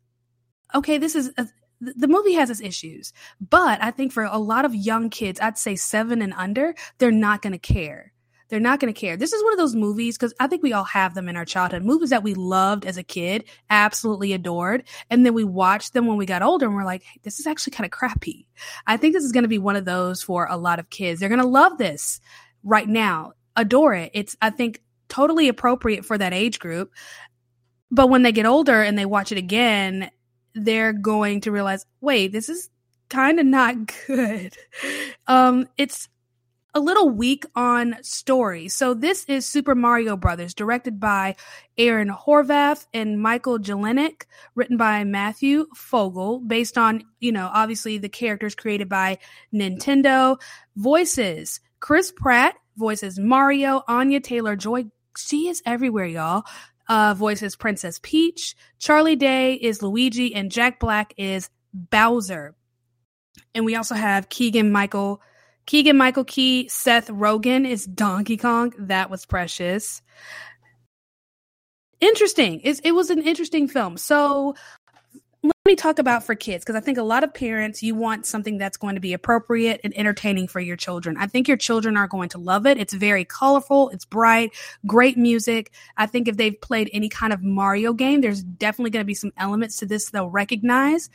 okay, 0.74 0.98
this 0.98 1.14
is 1.14 1.30
uh, 1.38 1.44
a, 1.44 1.46
the 1.80 2.08
movie 2.08 2.32
has 2.34 2.50
its 2.50 2.60
issues, 2.60 3.12
but 3.40 3.82
I 3.82 3.90
think 3.90 4.12
for 4.12 4.24
a 4.24 4.38
lot 4.38 4.64
of 4.64 4.74
young 4.74 5.10
kids, 5.10 5.40
I'd 5.40 5.58
say 5.58 5.76
seven 5.76 6.22
and 6.22 6.32
under, 6.32 6.74
they're 6.98 7.10
not 7.10 7.42
going 7.42 7.52
to 7.52 7.58
care. 7.58 8.12
They're 8.48 8.60
not 8.60 8.78
going 8.78 8.92
to 8.92 8.98
care. 8.98 9.16
This 9.16 9.32
is 9.32 9.42
one 9.42 9.52
of 9.52 9.58
those 9.58 9.74
movies 9.74 10.16
because 10.16 10.32
I 10.38 10.46
think 10.46 10.62
we 10.62 10.72
all 10.72 10.84
have 10.84 11.14
them 11.14 11.28
in 11.28 11.36
our 11.36 11.44
childhood. 11.44 11.82
Movies 11.82 12.10
that 12.10 12.22
we 12.22 12.34
loved 12.34 12.84
as 12.84 12.96
a 12.96 13.02
kid, 13.02 13.44
absolutely 13.70 14.32
adored. 14.32 14.84
And 15.10 15.26
then 15.26 15.34
we 15.34 15.42
watched 15.42 15.92
them 15.92 16.06
when 16.06 16.16
we 16.16 16.26
got 16.26 16.42
older 16.42 16.66
and 16.66 16.76
we're 16.76 16.84
like, 16.84 17.02
hey, 17.02 17.20
this 17.24 17.40
is 17.40 17.46
actually 17.46 17.72
kind 17.72 17.84
of 17.84 17.90
crappy. 17.90 18.46
I 18.86 18.96
think 18.96 19.14
this 19.14 19.24
is 19.24 19.32
going 19.32 19.42
to 19.42 19.48
be 19.48 19.58
one 19.58 19.74
of 19.74 19.84
those 19.84 20.22
for 20.22 20.46
a 20.48 20.56
lot 20.56 20.78
of 20.78 20.90
kids. 20.90 21.18
They're 21.18 21.28
going 21.28 21.40
to 21.40 21.46
love 21.46 21.76
this 21.76 22.20
right 22.62 22.88
now, 22.88 23.32
adore 23.56 23.94
it. 23.94 24.12
It's, 24.14 24.36
I 24.40 24.50
think, 24.50 24.80
totally 25.08 25.48
appropriate 25.48 26.04
for 26.04 26.16
that 26.16 26.32
age 26.32 26.58
group. 26.60 26.92
But 27.90 28.08
when 28.08 28.22
they 28.22 28.32
get 28.32 28.46
older 28.46 28.82
and 28.82 28.98
they 28.98 29.06
watch 29.06 29.32
it 29.32 29.38
again, 29.38 30.10
they're 30.54 30.92
going 30.92 31.42
to 31.42 31.52
realize, 31.52 31.84
wait, 32.00 32.32
this 32.32 32.48
is 32.48 32.70
kind 33.08 33.38
of 33.38 33.46
not 33.46 33.76
good. 34.06 34.54
Um, 35.26 35.68
it's 35.76 36.08
a 36.74 36.80
little 36.80 37.08
weak 37.08 37.44
on 37.54 37.96
story. 38.02 38.68
So 38.68 38.92
this 38.92 39.24
is 39.26 39.46
Super 39.46 39.74
Mario 39.74 40.14
Brothers, 40.14 40.52
directed 40.52 41.00
by 41.00 41.36
Aaron 41.78 42.10
Horvath 42.10 42.86
and 42.92 43.20
Michael 43.20 43.58
Jelenic, 43.58 44.26
written 44.54 44.76
by 44.76 45.02
Matthew 45.04 45.68
Fogel, 45.74 46.40
based 46.40 46.76
on, 46.76 47.02
you 47.18 47.32
know, 47.32 47.50
obviously 47.50 47.96
the 47.96 48.10
characters 48.10 48.54
created 48.54 48.90
by 48.90 49.18
Nintendo. 49.54 50.38
Voices, 50.76 51.60
Chris 51.80 52.12
Pratt 52.14 52.56
voices 52.76 53.18
Mario, 53.18 53.82
Anya 53.88 54.20
Taylor-Joy. 54.20 54.84
She 55.16 55.48
is 55.48 55.62
everywhere, 55.64 56.04
y'all 56.04 56.44
uh, 56.88 57.14
voices 57.14 57.56
Princess 57.56 57.98
Peach. 58.02 58.56
Charlie 58.78 59.16
Day 59.16 59.54
is 59.54 59.82
Luigi, 59.82 60.34
and 60.34 60.50
Jack 60.50 60.80
Black 60.80 61.14
is 61.16 61.50
Bowser. 61.72 62.54
And 63.54 63.64
we 63.64 63.76
also 63.76 63.94
have 63.94 64.28
Keegan 64.28 64.70
Michael, 64.70 65.20
Keegan 65.66 65.96
Michael 65.96 66.24
Key, 66.24 66.68
Seth 66.68 67.08
Rogen 67.08 67.66
is 67.68 67.86
Donkey 67.86 68.36
Kong. 68.36 68.72
That 68.78 69.10
was 69.10 69.26
precious. 69.26 70.02
Interesting. 72.00 72.60
It's, 72.62 72.80
it 72.80 72.92
was 72.92 73.10
an 73.10 73.22
interesting 73.22 73.68
film. 73.68 73.96
So 73.96 74.54
let 75.66 75.72
me 75.72 75.74
talk 75.74 75.98
about 75.98 76.22
for 76.22 76.36
kids 76.36 76.64
because 76.64 76.76
I 76.76 76.80
think 76.80 76.96
a 76.96 77.02
lot 77.02 77.24
of 77.24 77.34
parents 77.34 77.82
you 77.82 77.96
want 77.96 78.24
something 78.24 78.56
that's 78.56 78.76
going 78.76 78.94
to 78.94 79.00
be 79.00 79.12
appropriate 79.12 79.80
and 79.82 79.92
entertaining 79.98 80.46
for 80.46 80.60
your 80.60 80.76
children. 80.76 81.16
I 81.18 81.26
think 81.26 81.48
your 81.48 81.56
children 81.56 81.96
are 81.96 82.06
going 82.06 82.28
to 82.28 82.38
love 82.38 82.66
it. 82.66 82.78
It's 82.78 82.94
very 82.94 83.24
colorful, 83.24 83.88
it's 83.88 84.04
bright, 84.04 84.54
great 84.86 85.18
music. 85.18 85.72
I 85.96 86.06
think 86.06 86.28
if 86.28 86.36
they've 86.36 86.60
played 86.60 86.88
any 86.92 87.08
kind 87.08 87.32
of 87.32 87.42
Mario 87.42 87.94
game, 87.94 88.20
there's 88.20 88.44
definitely 88.44 88.90
going 88.90 89.00
to 89.02 89.08
be 89.08 89.14
some 89.14 89.32
elements 89.36 89.78
to 89.78 89.86
this 89.86 90.08
they'll 90.10 90.30
recognize 90.30 91.10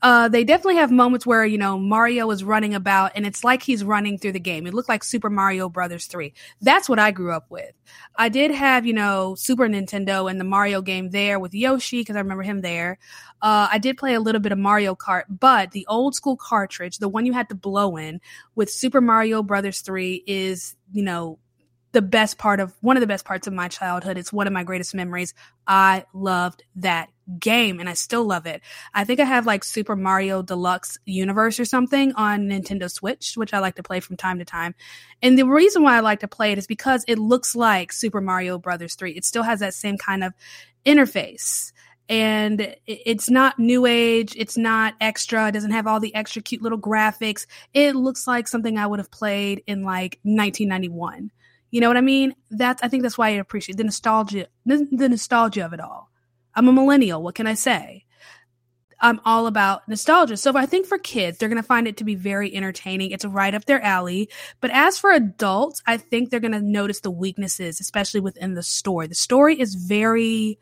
uh, 0.00 0.28
they 0.28 0.44
definitely 0.44 0.76
have 0.76 0.92
moments 0.92 1.26
where 1.26 1.44
you 1.44 1.58
know 1.58 1.78
Mario 1.78 2.30
is 2.30 2.44
running 2.44 2.74
about, 2.74 3.12
and 3.14 3.26
it's 3.26 3.42
like 3.42 3.62
he's 3.62 3.82
running 3.82 4.18
through 4.18 4.32
the 4.32 4.40
game. 4.40 4.66
It 4.66 4.74
looked 4.74 4.88
like 4.88 5.02
Super 5.02 5.30
Mario 5.30 5.68
Brothers 5.68 6.06
three. 6.06 6.34
That's 6.60 6.88
what 6.88 6.98
I 6.98 7.10
grew 7.10 7.32
up 7.32 7.46
with. 7.50 7.72
I 8.16 8.28
did 8.28 8.52
have 8.52 8.86
you 8.86 8.92
know 8.92 9.34
Super 9.34 9.66
Nintendo 9.66 10.30
and 10.30 10.40
the 10.40 10.44
Mario 10.44 10.82
game 10.82 11.10
there 11.10 11.38
with 11.38 11.54
Yoshi 11.54 12.00
because 12.00 12.16
I 12.16 12.20
remember 12.20 12.44
him 12.44 12.60
there. 12.60 12.98
Uh, 13.42 13.68
I 13.72 13.78
did 13.78 13.98
play 13.98 14.14
a 14.14 14.20
little 14.20 14.40
bit 14.40 14.52
of 14.52 14.58
Mario 14.58 14.94
Kart, 14.94 15.24
but 15.28 15.72
the 15.72 15.86
old 15.88 16.14
school 16.14 16.36
cartridge, 16.36 16.98
the 16.98 17.08
one 17.08 17.26
you 17.26 17.32
had 17.32 17.48
to 17.48 17.54
blow 17.54 17.96
in 17.96 18.20
with 18.54 18.70
Super 18.70 19.00
Mario 19.00 19.42
Brothers 19.42 19.80
three, 19.80 20.22
is 20.26 20.76
you 20.92 21.02
know 21.02 21.38
the 21.92 22.02
best 22.02 22.38
part 22.38 22.60
of 22.60 22.72
one 22.80 22.96
of 22.96 23.00
the 23.00 23.06
best 23.06 23.24
parts 23.24 23.48
of 23.48 23.52
my 23.52 23.66
childhood. 23.66 24.18
It's 24.18 24.32
one 24.32 24.46
of 24.46 24.52
my 24.52 24.62
greatest 24.62 24.94
memories. 24.94 25.34
I 25.66 26.04
loved 26.12 26.62
that 26.76 27.08
game 27.38 27.80
and 27.80 27.88
I 27.88 27.94
still 27.94 28.24
love 28.24 28.46
it. 28.46 28.62
I 28.94 29.04
think 29.04 29.20
I 29.20 29.24
have 29.24 29.46
like 29.46 29.64
Super 29.64 29.96
Mario 29.96 30.42
Deluxe 30.42 30.98
Universe 31.04 31.60
or 31.60 31.64
something 31.64 32.12
on 32.14 32.48
Nintendo 32.48 32.90
Switch, 32.90 33.34
which 33.34 33.52
I 33.52 33.58
like 33.58 33.76
to 33.76 33.82
play 33.82 34.00
from 34.00 34.16
time 34.16 34.38
to 34.38 34.44
time. 34.44 34.74
And 35.22 35.38
the 35.38 35.46
reason 35.46 35.82
why 35.82 35.96
I 35.96 36.00
like 36.00 36.20
to 36.20 36.28
play 36.28 36.52
it 36.52 36.58
is 36.58 36.66
because 36.66 37.04
it 37.08 37.18
looks 37.18 37.54
like 37.54 37.92
Super 37.92 38.20
Mario 38.20 38.58
Brothers 38.58 38.94
3. 38.94 39.12
It 39.12 39.24
still 39.24 39.42
has 39.42 39.60
that 39.60 39.74
same 39.74 39.98
kind 39.98 40.24
of 40.24 40.32
interface. 40.86 41.72
And 42.08 42.74
it's 42.86 43.28
not 43.28 43.58
new 43.58 43.84
age. 43.84 44.34
It's 44.36 44.56
not 44.56 44.94
extra. 44.98 45.48
It 45.48 45.52
doesn't 45.52 45.72
have 45.72 45.86
all 45.86 46.00
the 46.00 46.14
extra 46.14 46.40
cute 46.40 46.62
little 46.62 46.78
graphics. 46.78 47.44
It 47.74 47.94
looks 47.96 48.26
like 48.26 48.48
something 48.48 48.78
i 48.78 48.86
would 48.86 48.98
have 48.98 49.10
played 49.10 49.62
in 49.66 49.82
like 49.82 50.18
1991 50.22 51.30
you 51.70 51.80
know 51.82 51.88
what 51.88 51.96
i 51.96 52.02
mean? 52.02 52.34
That's 52.50 52.82
i 52.82 52.88
think 52.88 53.02
that's 53.02 53.18
why 53.18 53.28
i 53.28 53.32
appreciate 53.32 53.76
the 53.76 53.84
nostalgia 53.84 54.46
the, 54.64 54.88
the 54.90 55.08
nostalgia 55.08 55.64
of 55.64 55.72
it 55.72 55.80
all 55.80 56.07
i'm 56.58 56.68
a 56.68 56.72
millennial 56.72 57.22
what 57.22 57.34
can 57.34 57.46
i 57.46 57.54
say 57.54 58.04
i'm 59.00 59.20
all 59.24 59.46
about 59.46 59.86
nostalgia 59.88 60.36
so 60.36 60.56
i 60.56 60.66
think 60.66 60.86
for 60.86 60.98
kids 60.98 61.38
they're 61.38 61.48
going 61.48 61.56
to 61.56 61.66
find 61.66 61.86
it 61.86 61.96
to 61.96 62.04
be 62.04 62.14
very 62.14 62.54
entertaining 62.54 63.10
it's 63.10 63.24
right 63.24 63.54
up 63.54 63.64
their 63.66 63.82
alley 63.82 64.28
but 64.60 64.70
as 64.70 64.98
for 64.98 65.12
adults 65.12 65.82
i 65.86 65.96
think 65.96 66.30
they're 66.30 66.40
going 66.40 66.52
to 66.52 66.60
notice 66.60 67.00
the 67.00 67.10
weaknesses 67.10 67.80
especially 67.80 68.20
within 68.20 68.54
the 68.54 68.62
story 68.62 69.06
the 69.06 69.14
story 69.14 69.58
is 69.58 69.74
very 69.74 70.58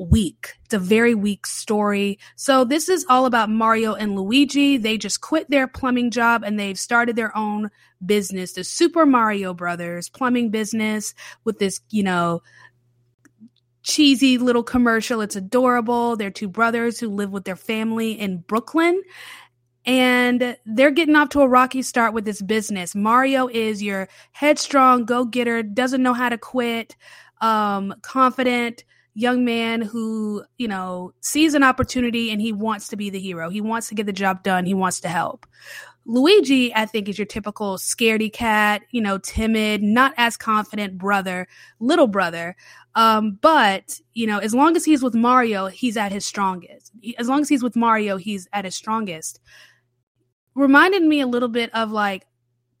weak. 0.00 0.54
It's 0.64 0.74
a 0.74 0.78
very 0.78 1.14
weak 1.14 1.46
story. 1.46 2.18
So 2.36 2.64
this 2.64 2.88
is 2.88 3.04
all 3.08 3.26
about 3.26 3.50
Mario 3.50 3.94
and 3.94 4.16
Luigi. 4.16 4.78
They 4.78 4.96
just 4.96 5.20
quit 5.20 5.50
their 5.50 5.66
plumbing 5.66 6.10
job 6.10 6.42
and 6.42 6.58
they've 6.58 6.78
started 6.78 7.16
their 7.16 7.36
own 7.36 7.70
business, 8.04 8.52
the 8.52 8.64
Super 8.64 9.04
Mario 9.04 9.52
Brothers 9.52 10.08
plumbing 10.08 10.50
business 10.50 11.14
with 11.44 11.58
this, 11.58 11.80
you 11.90 12.02
know, 12.02 12.40
cheesy 13.82 14.38
little 14.38 14.62
commercial. 14.62 15.20
It's 15.20 15.36
adorable. 15.36 16.16
They're 16.16 16.30
two 16.30 16.48
brothers 16.48 16.98
who 16.98 17.08
live 17.08 17.30
with 17.30 17.44
their 17.44 17.56
family 17.56 18.12
in 18.12 18.38
Brooklyn. 18.38 19.02
And 19.86 20.56
they're 20.66 20.90
getting 20.90 21.16
off 21.16 21.30
to 21.30 21.40
a 21.40 21.48
rocky 21.48 21.82
start 21.82 22.12
with 22.12 22.24
this 22.24 22.42
business. 22.42 22.94
Mario 22.94 23.48
is 23.48 23.82
your 23.82 24.08
headstrong 24.32 25.04
go 25.04 25.24
getter, 25.24 25.62
doesn't 25.62 26.02
know 26.02 26.12
how 26.12 26.28
to 26.28 26.36
quit, 26.36 26.96
um, 27.40 27.94
confident, 28.02 28.84
young 29.14 29.44
man 29.44 29.80
who, 29.80 30.44
you 30.58 30.68
know, 30.68 31.12
sees 31.20 31.54
an 31.54 31.62
opportunity 31.62 32.30
and 32.30 32.40
he 32.40 32.52
wants 32.52 32.88
to 32.88 32.96
be 32.96 33.10
the 33.10 33.18
hero. 33.18 33.48
He 33.48 33.60
wants 33.60 33.88
to 33.88 33.94
get 33.94 34.06
the 34.06 34.12
job 34.12 34.42
done. 34.42 34.66
He 34.66 34.74
wants 34.74 35.00
to 35.00 35.08
help. 35.08 35.46
Luigi, 36.10 36.74
I 36.74 36.86
think, 36.86 37.08
is 37.08 37.18
your 37.18 37.26
typical 37.26 37.76
scaredy 37.76 38.32
cat, 38.32 38.82
you 38.90 39.00
know, 39.00 39.18
timid, 39.18 39.80
not 39.80 40.12
as 40.16 40.36
confident 40.36 40.98
brother, 40.98 41.46
little 41.78 42.08
brother. 42.08 42.56
Um, 42.96 43.38
but, 43.40 44.00
you 44.12 44.26
know, 44.26 44.38
as 44.38 44.52
long 44.52 44.74
as 44.74 44.84
he's 44.84 45.04
with 45.04 45.14
Mario, 45.14 45.68
he's 45.68 45.96
at 45.96 46.10
his 46.10 46.26
strongest. 46.26 46.90
As 47.16 47.28
long 47.28 47.42
as 47.42 47.48
he's 47.48 47.62
with 47.62 47.76
Mario, 47.76 48.16
he's 48.16 48.48
at 48.52 48.64
his 48.64 48.74
strongest. 48.74 49.38
Reminded 50.56 51.04
me 51.04 51.20
a 51.20 51.28
little 51.28 51.48
bit 51.48 51.72
of 51.74 51.92
like 51.92 52.26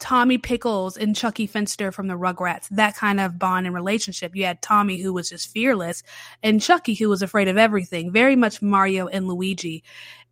Tommy 0.00 0.36
Pickles 0.36 0.96
and 0.96 1.14
Chuckie 1.14 1.46
Finster 1.46 1.92
from 1.92 2.08
the 2.08 2.18
Rugrats, 2.18 2.66
that 2.70 2.96
kind 2.96 3.20
of 3.20 3.38
bond 3.38 3.64
and 3.64 3.76
relationship. 3.76 4.34
You 4.34 4.46
had 4.46 4.60
Tommy 4.60 5.00
who 5.00 5.12
was 5.12 5.30
just 5.30 5.52
fearless 5.52 6.02
and 6.42 6.60
Chuckie, 6.60 6.94
who 6.94 7.08
was 7.08 7.22
afraid 7.22 7.46
of 7.46 7.56
everything, 7.56 8.10
very 8.10 8.34
much 8.34 8.60
Mario 8.60 9.06
and 9.06 9.28
Luigi. 9.28 9.84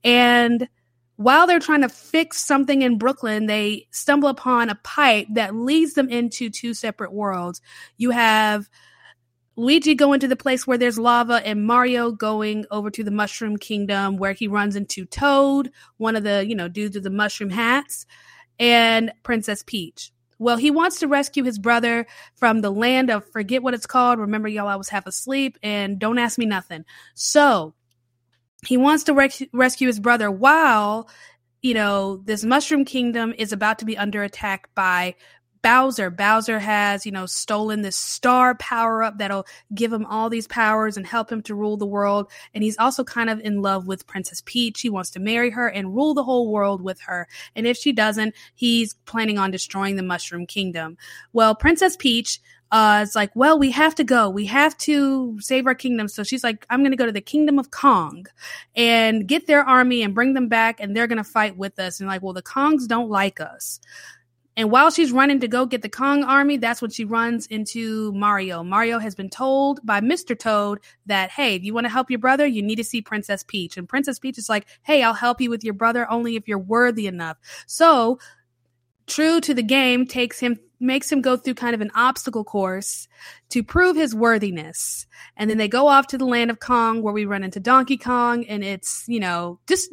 And 0.02 0.68
while 1.18 1.48
they're 1.48 1.58
trying 1.58 1.80
to 1.80 1.88
fix 1.88 2.38
something 2.46 2.82
in 2.82 2.96
Brooklyn, 2.96 3.46
they 3.46 3.88
stumble 3.90 4.28
upon 4.28 4.68
a 4.68 4.76
pipe 4.76 5.26
that 5.32 5.52
leads 5.52 5.94
them 5.94 6.08
into 6.08 6.48
two 6.48 6.74
separate 6.74 7.12
worlds. 7.12 7.60
You 7.96 8.12
have 8.12 8.70
Luigi 9.56 9.96
going 9.96 10.20
to 10.20 10.28
the 10.28 10.36
place 10.36 10.64
where 10.64 10.78
there's 10.78 10.96
lava 10.96 11.44
and 11.44 11.66
Mario 11.66 12.12
going 12.12 12.66
over 12.70 12.88
to 12.88 13.02
the 13.02 13.10
Mushroom 13.10 13.56
Kingdom 13.56 14.16
where 14.16 14.32
he 14.32 14.46
runs 14.46 14.76
into 14.76 15.06
Toad, 15.06 15.72
one 15.96 16.14
of 16.14 16.22
the, 16.22 16.46
you 16.46 16.54
know, 16.54 16.68
dudes 16.68 16.94
with 16.94 17.02
the 17.02 17.10
mushroom 17.10 17.50
hats 17.50 18.06
and 18.60 19.10
Princess 19.24 19.64
Peach. 19.66 20.12
Well, 20.38 20.56
he 20.56 20.70
wants 20.70 21.00
to 21.00 21.08
rescue 21.08 21.42
his 21.42 21.58
brother 21.58 22.06
from 22.36 22.60
the 22.60 22.70
land 22.70 23.10
of 23.10 23.28
forget 23.32 23.64
what 23.64 23.74
it's 23.74 23.86
called. 23.86 24.20
Remember, 24.20 24.46
y'all, 24.46 24.68
I 24.68 24.76
was 24.76 24.88
half 24.88 25.08
asleep 25.08 25.58
and 25.64 25.98
don't 25.98 26.18
ask 26.18 26.38
me 26.38 26.46
nothing. 26.46 26.84
So 27.16 27.74
he 28.66 28.76
wants 28.76 29.04
to 29.04 29.14
rec- 29.14 29.48
rescue 29.52 29.86
his 29.86 30.00
brother 30.00 30.30
while, 30.30 31.08
you 31.62 31.74
know, 31.74 32.18
this 32.24 32.44
mushroom 32.44 32.84
kingdom 32.84 33.34
is 33.36 33.52
about 33.52 33.78
to 33.80 33.84
be 33.84 33.96
under 33.96 34.22
attack 34.22 34.68
by 34.74 35.14
Bowser. 35.62 36.10
Bowser 36.10 36.58
has, 36.58 37.04
you 37.04 37.12
know, 37.12 37.26
stolen 37.26 37.82
this 37.82 37.96
star 37.96 38.54
power 38.54 39.02
up 39.02 39.18
that'll 39.18 39.46
give 39.74 39.92
him 39.92 40.06
all 40.06 40.30
these 40.30 40.46
powers 40.46 40.96
and 40.96 41.06
help 41.06 41.30
him 41.30 41.42
to 41.42 41.54
rule 41.54 41.76
the 41.76 41.86
world. 41.86 42.30
And 42.54 42.62
he's 42.62 42.78
also 42.78 43.04
kind 43.04 43.28
of 43.28 43.40
in 43.40 43.60
love 43.62 43.86
with 43.86 44.06
Princess 44.06 44.42
Peach. 44.44 44.80
He 44.80 44.90
wants 44.90 45.10
to 45.10 45.20
marry 45.20 45.50
her 45.50 45.68
and 45.68 45.94
rule 45.94 46.14
the 46.14 46.24
whole 46.24 46.50
world 46.50 46.80
with 46.80 47.00
her. 47.02 47.28
And 47.56 47.66
if 47.66 47.76
she 47.76 47.92
doesn't, 47.92 48.34
he's 48.54 48.94
planning 49.04 49.38
on 49.38 49.50
destroying 49.50 49.96
the 49.96 50.02
Mushroom 50.02 50.46
Kingdom. 50.46 50.96
Well, 51.32 51.54
Princess 51.54 51.96
Peach 51.96 52.40
uh, 52.70 53.00
it's 53.02 53.14
like, 53.14 53.30
well, 53.34 53.58
we 53.58 53.70
have 53.70 53.94
to 53.94 54.04
go. 54.04 54.28
We 54.28 54.46
have 54.46 54.76
to 54.78 55.40
save 55.40 55.66
our 55.66 55.74
kingdom. 55.74 56.08
So 56.08 56.22
she's 56.22 56.44
like, 56.44 56.66
I'm 56.68 56.80
going 56.80 56.90
to 56.90 56.96
go 56.96 57.06
to 57.06 57.12
the 57.12 57.20
kingdom 57.20 57.58
of 57.58 57.70
Kong 57.70 58.26
and 58.76 59.26
get 59.26 59.46
their 59.46 59.62
army 59.62 60.02
and 60.02 60.14
bring 60.14 60.34
them 60.34 60.48
back, 60.48 60.80
and 60.80 60.94
they're 60.94 61.06
going 61.06 61.18
to 61.18 61.24
fight 61.24 61.56
with 61.56 61.78
us. 61.78 62.00
And 62.00 62.08
like, 62.08 62.22
well, 62.22 62.34
the 62.34 62.42
Kongs 62.42 62.86
don't 62.86 63.08
like 63.08 63.40
us. 63.40 63.80
And 64.58 64.72
while 64.72 64.90
she's 64.90 65.12
running 65.12 65.38
to 65.38 65.48
go 65.48 65.66
get 65.66 65.82
the 65.82 65.88
Kong 65.88 66.24
army, 66.24 66.56
that's 66.56 66.82
when 66.82 66.90
she 66.90 67.04
runs 67.04 67.46
into 67.46 68.12
Mario. 68.12 68.64
Mario 68.64 68.98
has 68.98 69.14
been 69.14 69.30
told 69.30 69.78
by 69.86 70.00
Mr. 70.00 70.36
Toad 70.36 70.80
that, 71.06 71.30
hey, 71.30 71.54
if 71.54 71.62
you 71.62 71.72
want 71.72 71.84
to 71.84 71.92
help 71.92 72.10
your 72.10 72.18
brother, 72.18 72.44
you 72.44 72.60
need 72.60 72.74
to 72.74 72.84
see 72.84 73.00
Princess 73.00 73.44
Peach. 73.44 73.76
And 73.76 73.88
Princess 73.88 74.18
Peach 74.18 74.36
is 74.36 74.48
like, 74.48 74.66
hey, 74.82 75.04
I'll 75.04 75.14
help 75.14 75.40
you 75.40 75.48
with 75.48 75.62
your 75.62 75.74
brother 75.74 76.10
only 76.10 76.34
if 76.34 76.48
you're 76.48 76.58
worthy 76.58 77.06
enough. 77.06 77.36
So, 77.66 78.18
true 79.06 79.40
to 79.42 79.54
the 79.54 79.62
game, 79.62 80.06
takes 80.06 80.40
him 80.40 80.58
makes 80.80 81.10
him 81.10 81.20
go 81.20 81.36
through 81.36 81.54
kind 81.54 81.74
of 81.74 81.80
an 81.80 81.90
obstacle 81.94 82.44
course 82.44 83.08
to 83.50 83.62
prove 83.62 83.96
his 83.96 84.14
worthiness. 84.14 85.06
And 85.36 85.50
then 85.50 85.58
they 85.58 85.68
go 85.68 85.88
off 85.88 86.06
to 86.08 86.18
the 86.18 86.26
land 86.26 86.50
of 86.50 86.60
Kong 86.60 87.02
where 87.02 87.14
we 87.14 87.24
run 87.24 87.44
into 87.44 87.60
Donkey 87.60 87.96
Kong 87.96 88.44
and 88.46 88.62
it's, 88.62 89.04
you 89.06 89.20
know, 89.20 89.58
just 89.66 89.92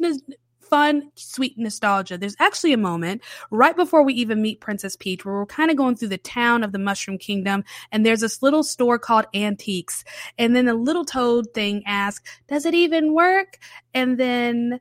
fun, 0.66 1.10
sweet 1.14 1.56
nostalgia. 1.56 2.18
There's 2.18 2.36
actually 2.40 2.72
a 2.72 2.78
moment 2.78 3.22
right 3.50 3.76
before 3.76 4.02
we 4.02 4.14
even 4.14 4.42
meet 4.42 4.60
Princess 4.60 4.96
Peach 4.96 5.24
where 5.24 5.34
we're 5.34 5.46
kind 5.46 5.70
of 5.70 5.76
going 5.76 5.96
through 5.96 6.08
the 6.08 6.18
town 6.18 6.62
of 6.64 6.72
the 6.72 6.78
Mushroom 6.78 7.18
Kingdom 7.18 7.64
and 7.92 8.04
there's 8.04 8.20
this 8.20 8.42
little 8.42 8.62
store 8.62 8.98
called 8.98 9.26
Antiques. 9.34 10.04
And 10.38 10.54
then 10.54 10.66
the 10.66 10.74
little 10.74 11.04
toad 11.04 11.46
thing 11.54 11.82
asks, 11.86 12.28
Does 12.48 12.66
it 12.66 12.74
even 12.74 13.14
work? 13.14 13.58
And 13.94 14.18
then 14.18 14.80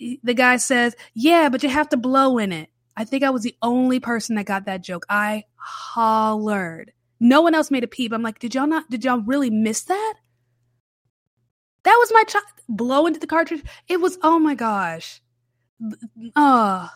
eh, 0.00 0.16
the 0.22 0.34
guy 0.34 0.56
says, 0.56 0.96
Yeah, 1.14 1.48
but 1.48 1.62
you 1.62 1.68
have 1.68 1.88
to 1.90 1.96
blow 1.96 2.38
in 2.38 2.52
it. 2.52 2.70
I 2.98 3.04
think 3.04 3.22
I 3.22 3.30
was 3.30 3.44
the 3.44 3.54
only 3.62 4.00
person 4.00 4.34
that 4.34 4.46
got 4.46 4.64
that 4.66 4.82
joke. 4.82 5.06
I 5.08 5.44
hollered. 5.54 6.92
No 7.20 7.42
one 7.42 7.54
else 7.54 7.70
made 7.70 7.84
a 7.84 7.86
peep. 7.86 8.12
I'm 8.12 8.22
like, 8.22 8.40
did 8.40 8.56
y'all 8.56 8.66
not, 8.66 8.90
did 8.90 9.04
y'all 9.04 9.20
really 9.20 9.50
miss 9.50 9.82
that? 9.84 10.14
That 11.84 11.96
was 11.96 12.10
my 12.12 12.24
child 12.24 12.44
blow 12.68 13.06
into 13.06 13.20
the 13.20 13.28
cartridge. 13.28 13.62
It 13.86 14.00
was 14.00 14.18
oh 14.22 14.40
my 14.40 14.56
gosh. 14.56 15.22
Uh 16.34 16.88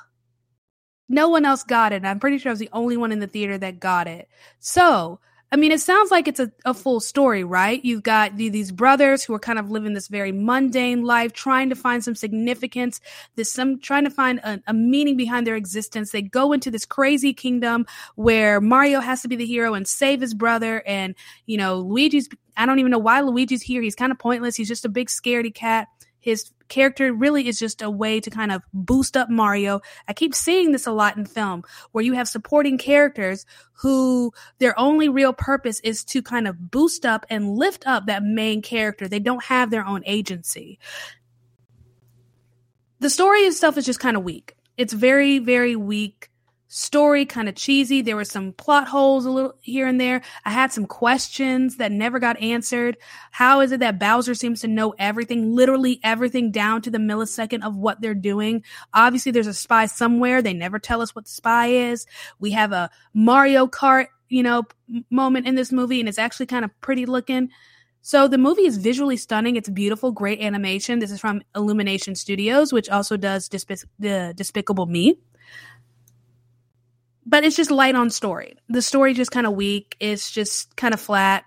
no 1.08 1.28
one 1.28 1.44
else 1.44 1.62
got 1.62 1.92
it. 1.92 2.04
I'm 2.04 2.18
pretty 2.18 2.38
sure 2.38 2.50
I 2.50 2.54
was 2.54 2.58
the 2.58 2.68
only 2.72 2.96
one 2.96 3.12
in 3.12 3.20
the 3.20 3.28
theater 3.28 3.56
that 3.58 3.78
got 3.78 4.08
it. 4.08 4.28
So 4.58 5.20
I 5.52 5.56
mean, 5.56 5.70
it 5.70 5.82
sounds 5.82 6.10
like 6.10 6.28
it's 6.28 6.40
a, 6.40 6.50
a 6.64 6.72
full 6.72 6.98
story, 6.98 7.44
right? 7.44 7.84
You've 7.84 8.02
got 8.02 8.38
these 8.38 8.72
brothers 8.72 9.22
who 9.22 9.34
are 9.34 9.38
kind 9.38 9.58
of 9.58 9.70
living 9.70 9.92
this 9.92 10.08
very 10.08 10.32
mundane 10.32 11.02
life, 11.02 11.34
trying 11.34 11.68
to 11.68 11.74
find 11.74 12.02
some 12.02 12.14
significance, 12.14 13.02
this 13.36 13.52
some 13.52 13.78
trying 13.78 14.04
to 14.04 14.10
find 14.10 14.38
a, 14.38 14.62
a 14.66 14.72
meaning 14.72 15.14
behind 15.14 15.46
their 15.46 15.54
existence. 15.54 16.10
They 16.10 16.22
go 16.22 16.52
into 16.52 16.70
this 16.70 16.86
crazy 16.86 17.34
kingdom 17.34 17.84
where 18.14 18.62
Mario 18.62 19.00
has 19.00 19.20
to 19.22 19.28
be 19.28 19.36
the 19.36 19.44
hero 19.44 19.74
and 19.74 19.86
save 19.86 20.22
his 20.22 20.32
brother, 20.32 20.82
and 20.86 21.14
you 21.44 21.58
know 21.58 21.80
Luigi's. 21.80 22.30
I 22.56 22.64
don't 22.64 22.78
even 22.78 22.90
know 22.90 22.98
why 22.98 23.20
Luigi's 23.20 23.62
here. 23.62 23.82
He's 23.82 23.94
kind 23.94 24.10
of 24.10 24.18
pointless. 24.18 24.56
He's 24.56 24.68
just 24.68 24.86
a 24.86 24.88
big 24.88 25.08
scaredy 25.08 25.54
cat. 25.54 25.88
His 26.22 26.52
character 26.68 27.12
really 27.12 27.46
is 27.48 27.58
just 27.58 27.82
a 27.82 27.90
way 27.90 28.18
to 28.20 28.30
kind 28.30 28.50
of 28.50 28.62
boost 28.72 29.14
up 29.14 29.28
Mario. 29.28 29.82
I 30.08 30.14
keep 30.14 30.34
seeing 30.34 30.72
this 30.72 30.86
a 30.86 30.92
lot 30.92 31.18
in 31.18 31.26
film 31.26 31.64
where 31.90 32.02
you 32.02 32.14
have 32.14 32.28
supporting 32.28 32.78
characters 32.78 33.44
who 33.74 34.32
their 34.58 34.78
only 34.80 35.10
real 35.10 35.34
purpose 35.34 35.80
is 35.80 36.04
to 36.04 36.22
kind 36.22 36.48
of 36.48 36.70
boost 36.70 37.04
up 37.04 37.26
and 37.28 37.56
lift 37.56 37.86
up 37.86 38.06
that 38.06 38.22
main 38.22 38.62
character. 38.62 39.06
They 39.06 39.18
don't 39.18 39.44
have 39.44 39.70
their 39.70 39.84
own 39.84 40.02
agency. 40.06 40.78
The 43.00 43.10
story 43.10 43.40
itself 43.40 43.76
is 43.76 43.84
just 43.84 44.00
kind 44.00 44.16
of 44.16 44.22
weak. 44.22 44.56
It's 44.78 44.94
very, 44.94 45.40
very 45.40 45.76
weak 45.76 46.30
story 46.74 47.26
kind 47.26 47.50
of 47.50 47.54
cheesy. 47.54 48.00
There 48.00 48.16
were 48.16 48.24
some 48.24 48.54
plot 48.54 48.88
holes 48.88 49.26
a 49.26 49.30
little 49.30 49.54
here 49.60 49.86
and 49.86 50.00
there. 50.00 50.22
I 50.46 50.50
had 50.50 50.72
some 50.72 50.86
questions 50.86 51.76
that 51.76 51.92
never 51.92 52.18
got 52.18 52.40
answered. 52.40 52.96
How 53.30 53.60
is 53.60 53.72
it 53.72 53.80
that 53.80 53.98
Bowser 53.98 54.34
seems 54.34 54.62
to 54.62 54.68
know 54.68 54.94
everything, 54.98 55.54
literally 55.54 56.00
everything 56.02 56.50
down 56.50 56.80
to 56.82 56.90
the 56.90 56.96
millisecond 56.96 57.62
of 57.62 57.76
what 57.76 58.00
they're 58.00 58.14
doing? 58.14 58.64
Obviously, 58.94 59.32
there's 59.32 59.46
a 59.46 59.52
spy 59.52 59.84
somewhere. 59.84 60.40
They 60.40 60.54
never 60.54 60.78
tell 60.78 61.02
us 61.02 61.14
what 61.14 61.26
the 61.26 61.30
spy 61.30 61.66
is. 61.66 62.06
We 62.40 62.52
have 62.52 62.72
a 62.72 62.88
Mario 63.12 63.66
Kart, 63.66 64.06
you 64.30 64.42
know, 64.42 64.62
moment 65.10 65.46
in 65.46 65.56
this 65.56 65.72
movie, 65.72 66.00
and 66.00 66.08
it's 66.08 66.18
actually 66.18 66.46
kind 66.46 66.64
of 66.64 66.70
pretty 66.80 67.04
looking. 67.04 67.50
So 68.00 68.28
the 68.28 68.38
movie 68.38 68.64
is 68.64 68.78
visually 68.78 69.18
stunning. 69.18 69.56
It's 69.56 69.68
beautiful, 69.68 70.10
great 70.10 70.40
animation. 70.40 71.00
This 71.00 71.10
is 71.10 71.20
from 71.20 71.42
Illumination 71.54 72.14
Studios, 72.14 72.72
which 72.72 72.88
also 72.88 73.18
does 73.18 73.50
the 73.50 74.32
Despicable 74.34 74.86
Me. 74.86 75.18
But 77.24 77.44
it's 77.44 77.56
just 77.56 77.70
light 77.70 77.94
on 77.94 78.10
story. 78.10 78.56
The 78.68 78.82
story 78.82 79.14
just 79.14 79.30
kind 79.30 79.46
of 79.46 79.54
weak. 79.54 79.96
It's 80.00 80.30
just 80.30 80.76
kind 80.76 80.92
of 80.92 81.00
flat. 81.00 81.44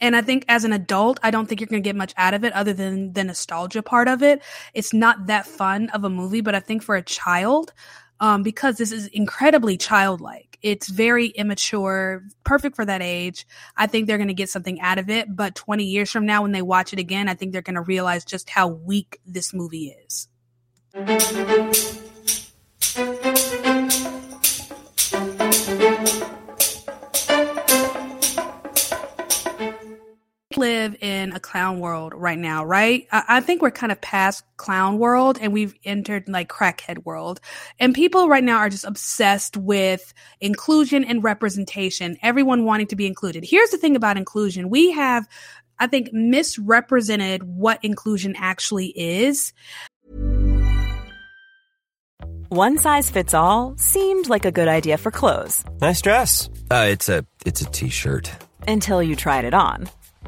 And 0.00 0.16
I 0.16 0.22
think 0.22 0.44
as 0.48 0.64
an 0.64 0.72
adult, 0.72 1.20
I 1.22 1.30
don't 1.30 1.46
think 1.46 1.60
you're 1.60 1.68
going 1.68 1.82
to 1.82 1.86
get 1.86 1.94
much 1.96 2.14
out 2.16 2.34
of 2.34 2.42
it 2.44 2.52
other 2.54 2.72
than 2.72 3.12
the 3.12 3.22
nostalgia 3.22 3.82
part 3.82 4.08
of 4.08 4.22
it. 4.22 4.42
It's 4.72 4.94
not 4.94 5.26
that 5.26 5.46
fun 5.46 5.90
of 5.90 6.04
a 6.04 6.10
movie, 6.10 6.40
but 6.40 6.54
I 6.54 6.60
think 6.60 6.82
for 6.82 6.96
a 6.96 7.02
child, 7.02 7.72
um, 8.18 8.42
because 8.42 8.78
this 8.78 8.92
is 8.92 9.06
incredibly 9.08 9.76
childlike, 9.76 10.58
it's 10.62 10.88
very 10.88 11.28
immature, 11.28 12.22
perfect 12.44 12.76
for 12.76 12.84
that 12.84 13.02
age. 13.02 13.46
I 13.76 13.86
think 13.86 14.06
they're 14.06 14.18
going 14.18 14.28
to 14.28 14.34
get 14.34 14.50
something 14.50 14.80
out 14.80 14.98
of 14.98 15.08
it. 15.10 15.34
But 15.34 15.54
20 15.54 15.84
years 15.84 16.10
from 16.10 16.26
now, 16.26 16.42
when 16.42 16.52
they 16.52 16.62
watch 16.62 16.92
it 16.92 16.98
again, 16.98 17.28
I 17.28 17.34
think 17.34 17.52
they're 17.52 17.62
going 17.62 17.76
to 17.76 17.82
realize 17.82 18.24
just 18.24 18.50
how 18.50 18.68
weak 18.68 19.20
this 19.26 19.52
movie 19.54 19.94
is 20.06 20.28
live 30.80 30.96
in 31.02 31.32
a 31.32 31.40
clown 31.40 31.78
world 31.78 32.14
right 32.14 32.38
now, 32.38 32.64
right? 32.64 33.06
I, 33.12 33.22
I, 33.28 33.40
think 33.40 33.60
we're 33.60 33.70
kind 33.70 33.92
of 33.92 34.00
past 34.00 34.44
clown 34.56 34.98
world 34.98 35.38
and 35.40 35.52
we've 35.52 35.74
entered 35.84 36.28
like 36.28 36.48
crackhead 36.48 37.04
world. 37.04 37.40
And 37.78 37.94
people 37.94 38.28
right 38.28 38.42
now 38.42 38.58
are 38.58 38.70
just 38.70 38.84
obsessed 38.84 39.56
with 39.56 40.14
inclusion 40.40 41.04
and 41.04 41.22
representation, 41.22 42.16
everyone 42.22 42.64
wanting 42.64 42.86
to 42.88 42.96
be 42.96 43.06
included. 43.06 43.44
Here's 43.44 43.70
the 43.70 43.76
thing 43.76 43.94
about 43.94 44.16
inclusion. 44.16 44.70
We 44.70 44.92
have, 44.92 45.28
I 45.78 45.86
think, 45.86 46.12
misrepresented 46.12 47.42
what 47.42 47.84
inclusion 47.84 48.34
actually 48.38 48.88
is. 48.96 49.52
One 52.48 52.78
size 52.78 53.10
fits 53.10 53.34
all 53.34 53.74
seemed 53.76 54.28
like 54.28 54.44
a 54.44 54.50
good 54.50 54.66
idea 54.66 54.98
for 54.98 55.10
clothes. 55.10 55.62
Nice 55.80 56.00
dress. 56.00 56.48
Uh, 56.70 56.86
it's 56.88 57.08
a 57.08 57.24
it's 57.46 57.60
a 57.60 57.66
t-shirt. 57.66 58.32
Until 58.66 59.02
you 59.02 59.14
tried 59.14 59.44
it 59.44 59.54
on. 59.54 59.88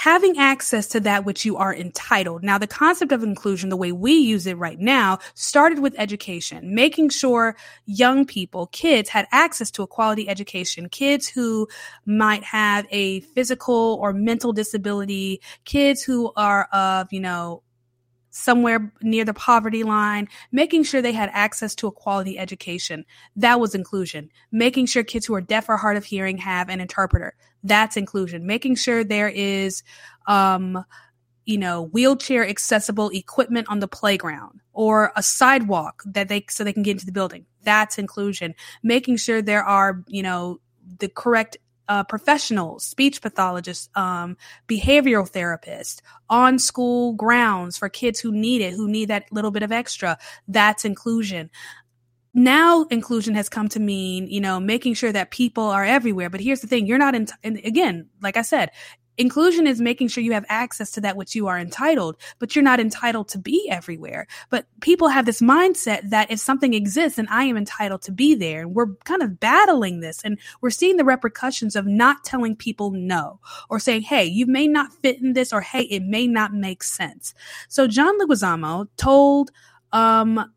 having 0.00 0.38
access 0.38 0.86
to 0.86 0.98
that 0.98 1.26
which 1.26 1.44
you 1.44 1.58
are 1.58 1.74
entitled. 1.74 2.42
Now, 2.42 2.56
the 2.56 2.66
concept 2.66 3.12
of 3.12 3.22
inclusion, 3.22 3.68
the 3.68 3.76
way 3.76 3.92
we 3.92 4.14
use 4.14 4.46
it 4.46 4.56
right 4.56 4.78
now, 4.78 5.18
started 5.34 5.80
with 5.80 5.94
education, 5.98 6.74
making 6.74 7.10
sure 7.10 7.54
young 7.84 8.24
people, 8.24 8.68
kids 8.68 9.10
had 9.10 9.26
access 9.30 9.70
to 9.72 9.82
a 9.82 9.86
quality 9.86 10.26
education, 10.26 10.88
kids 10.88 11.28
who 11.28 11.68
might 12.06 12.42
have 12.44 12.86
a 12.90 13.20
physical 13.20 13.98
or 14.00 14.14
mental 14.14 14.54
disability, 14.54 15.42
kids 15.66 16.02
who 16.02 16.32
are 16.34 16.64
of, 16.72 17.08
you 17.12 17.20
know, 17.20 17.62
somewhere 18.30 18.92
near 19.02 19.24
the 19.24 19.34
poverty 19.34 19.82
line, 19.82 20.28
making 20.52 20.84
sure 20.84 21.02
they 21.02 21.12
had 21.12 21.30
access 21.32 21.74
to 21.76 21.86
a 21.86 21.92
quality 21.92 22.38
education. 22.38 23.04
That 23.36 23.60
was 23.60 23.74
inclusion. 23.74 24.30
Making 24.52 24.86
sure 24.86 25.02
kids 25.02 25.26
who 25.26 25.34
are 25.34 25.40
deaf 25.40 25.68
or 25.68 25.76
hard 25.76 25.96
of 25.96 26.04
hearing 26.04 26.38
have 26.38 26.68
an 26.68 26.80
interpreter. 26.80 27.34
That's 27.62 27.96
inclusion. 27.96 28.46
Making 28.46 28.76
sure 28.76 29.04
there 29.04 29.28
is, 29.28 29.82
um, 30.26 30.84
you 31.44 31.58
know, 31.58 31.86
wheelchair 31.86 32.48
accessible 32.48 33.10
equipment 33.10 33.66
on 33.68 33.80
the 33.80 33.88
playground 33.88 34.60
or 34.72 35.12
a 35.16 35.22
sidewalk 35.22 36.02
that 36.06 36.28
they, 36.28 36.44
so 36.48 36.62
they 36.62 36.72
can 36.72 36.82
get 36.82 36.92
into 36.92 37.06
the 37.06 37.12
building. 37.12 37.46
That's 37.62 37.98
inclusion. 37.98 38.54
Making 38.82 39.16
sure 39.16 39.42
there 39.42 39.64
are, 39.64 40.04
you 40.06 40.22
know, 40.22 40.60
the 40.98 41.08
correct 41.08 41.56
uh, 41.90 42.04
professionals, 42.04 42.84
speech 42.84 43.20
pathologists, 43.20 43.90
um, 43.96 44.36
behavioral 44.68 45.28
therapists 45.28 46.00
on 46.28 46.58
school 46.58 47.12
grounds 47.14 47.76
for 47.76 47.88
kids 47.88 48.20
who 48.20 48.30
need 48.30 48.62
it, 48.62 48.72
who 48.72 48.88
need 48.88 49.08
that 49.08 49.24
little 49.32 49.50
bit 49.50 49.64
of 49.64 49.72
extra. 49.72 50.16
That's 50.46 50.84
inclusion 50.84 51.50
now 52.32 52.84
inclusion 52.90 53.34
has 53.34 53.48
come 53.48 53.68
to 53.70 53.80
mean, 53.80 54.28
you 54.28 54.40
know, 54.40 54.60
making 54.60 54.94
sure 54.94 55.12
that 55.12 55.30
people 55.30 55.64
are 55.64 55.84
everywhere. 55.84 56.30
But 56.30 56.40
here's 56.40 56.60
the 56.60 56.68
thing. 56.68 56.86
You're 56.86 56.98
not 56.98 57.14
in, 57.14 57.26
and 57.42 57.58
again, 57.64 58.08
like 58.22 58.36
I 58.36 58.42
said, 58.42 58.70
inclusion 59.20 59.66
is 59.66 59.80
making 59.80 60.08
sure 60.08 60.24
you 60.24 60.32
have 60.32 60.46
access 60.48 60.90
to 60.92 61.00
that 61.02 61.16
which 61.16 61.34
you 61.34 61.46
are 61.46 61.58
entitled, 61.58 62.16
but 62.38 62.56
you're 62.56 62.62
not 62.62 62.80
entitled 62.80 63.28
to 63.28 63.38
be 63.38 63.68
everywhere. 63.70 64.26
But 64.48 64.66
people 64.80 65.08
have 65.08 65.26
this 65.26 65.42
mindset 65.42 66.08
that 66.10 66.30
if 66.30 66.40
something 66.40 66.72
exists 66.72 67.18
and 67.18 67.28
I 67.30 67.44
am 67.44 67.56
entitled 67.56 68.02
to 68.02 68.12
be 68.12 68.34
there, 68.34 68.62
and 68.62 68.74
we're 68.74 68.94
kind 69.04 69.22
of 69.22 69.38
battling 69.38 70.00
this 70.00 70.22
and 70.24 70.38
we're 70.62 70.70
seeing 70.70 70.96
the 70.96 71.04
repercussions 71.04 71.76
of 71.76 71.86
not 71.86 72.24
telling 72.24 72.56
people 72.56 72.90
no 72.92 73.40
or 73.68 73.78
saying, 73.78 74.02
Hey, 74.02 74.24
you 74.24 74.46
may 74.46 74.66
not 74.66 74.92
fit 74.94 75.20
in 75.20 75.34
this 75.34 75.52
or 75.52 75.60
Hey, 75.60 75.82
it 75.82 76.02
may 76.02 76.26
not 76.26 76.54
make 76.54 76.82
sense. 76.82 77.34
So 77.68 77.86
John 77.86 78.18
Leguizamo 78.18 78.88
told, 78.96 79.50
um, 79.92 80.50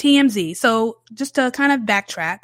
TMZ. 0.00 0.56
So 0.56 0.98
just 1.12 1.34
to 1.34 1.50
kind 1.50 1.72
of 1.72 1.80
backtrack, 1.80 2.40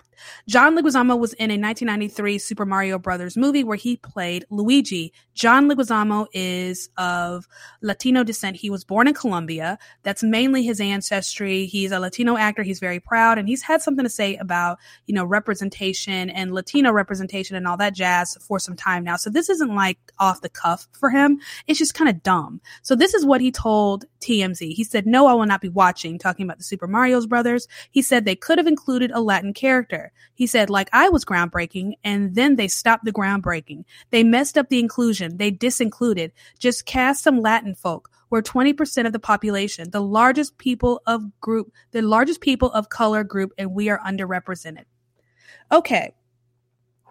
John 0.49 0.77
Leguizamo 0.77 1.19
was 1.19 1.33
in 1.35 1.51
a 1.51 1.59
1993 1.59 2.39
Super 2.39 2.65
Mario 2.65 2.99
Brothers 2.99 3.37
movie 3.37 3.65
where 3.65 3.77
he 3.77 3.97
played 3.97 4.45
Luigi. 4.51 5.13
John 5.35 5.69
Leguizamo 5.69 6.27
is 6.33 6.89
of 6.97 7.49
Latino 7.83 8.25
descent. 8.25 8.57
He 8.57 8.71
was 8.71 8.85
born 8.85 9.09
in 9.09 9.15
Colombia. 9.15 9.79
That's 10.05 10.23
mainly 10.23 10.63
his 10.63 10.81
ancestry. 10.81 11.67
He's 11.67 11.93
a 11.93 12.01
Latino 12.01 12.37
actor. 12.37 12.63
He's 12.63 12.81
very 12.81 13.01
proud 13.01 13.39
and 13.39 13.49
he's 13.49 13.63
had 13.63 13.83
something 13.83 14.05
to 14.05 14.11
say 14.11 14.37
about, 14.37 14.79
you 15.07 15.15
know, 15.15 15.25
representation 15.25 16.31
and 16.31 16.55
Latino 16.55 16.93
representation 16.93 17.57
and 17.57 17.67
all 17.67 17.77
that 17.77 17.95
jazz 17.95 18.39
for 18.41 18.59
some 18.59 18.77
time 18.77 19.05
now. 19.05 19.17
So 19.17 19.31
this 19.31 19.51
isn't 19.51 19.75
like 19.75 19.99
off 20.19 20.41
the 20.41 20.49
cuff 20.49 20.87
for 20.93 21.11
him. 21.11 21.41
It's 21.67 21.79
just 21.79 21.95
kind 21.95 22.09
of 22.09 22.23
dumb. 22.23 22.61
So 22.83 22.95
this 22.95 23.15
is 23.15 23.27
what 23.27 23.41
he 23.41 23.51
told 23.51 24.05
TMZ. 24.21 24.73
He 24.73 24.85
said, 24.85 25.07
no, 25.07 25.27
I 25.27 25.35
will 25.35 25.47
not 25.47 25.61
be 25.61 25.69
watching, 25.69 26.19
talking 26.19 26.45
about 26.45 26.59
the 26.59 26.65
Super 26.65 26.87
Mario 26.87 27.17
brothers. 27.27 27.67
He 27.91 28.03
said 28.03 28.25
they 28.25 28.37
could 28.37 28.59
have 28.59 28.67
included 28.67 29.11
a 29.11 29.21
Latin 29.21 29.55
character. 29.55 30.06
He 30.35 30.47
said, 30.47 30.71
like 30.71 30.89
I 30.93 31.09
was 31.09 31.25
groundbreaking 31.25 31.95
and 32.05 32.35
then 32.35 32.57
they 32.57 32.69
stopped 32.69 33.05
the 33.05 33.13
groundbreaking. 33.13 33.85
They 34.11 34.25
messed 34.25 34.59
up 34.59 34.69
the 34.69 34.81
inclusion. 34.81 35.37
They 35.37 35.51
disincluded. 35.51 36.33
Just 36.59 36.87
cast 36.87 37.23
some 37.23 37.41
Latin 37.41 37.75
folk. 37.75 38.11
We're 38.31 38.43
20% 38.43 39.07
of 39.07 39.13
the 39.13 39.19
population, 39.19 39.91
the 39.91 40.03
largest 40.03 40.59
people 40.59 41.01
of 41.07 41.41
group, 41.41 41.73
the 41.93 42.03
largest 42.03 42.41
people 42.41 42.73
of 42.73 42.89
color 42.89 43.23
group, 43.23 43.53
and 43.57 43.73
we 43.73 43.89
are 43.89 44.01
underrepresented. 44.01 44.85
Okay. 45.71 46.13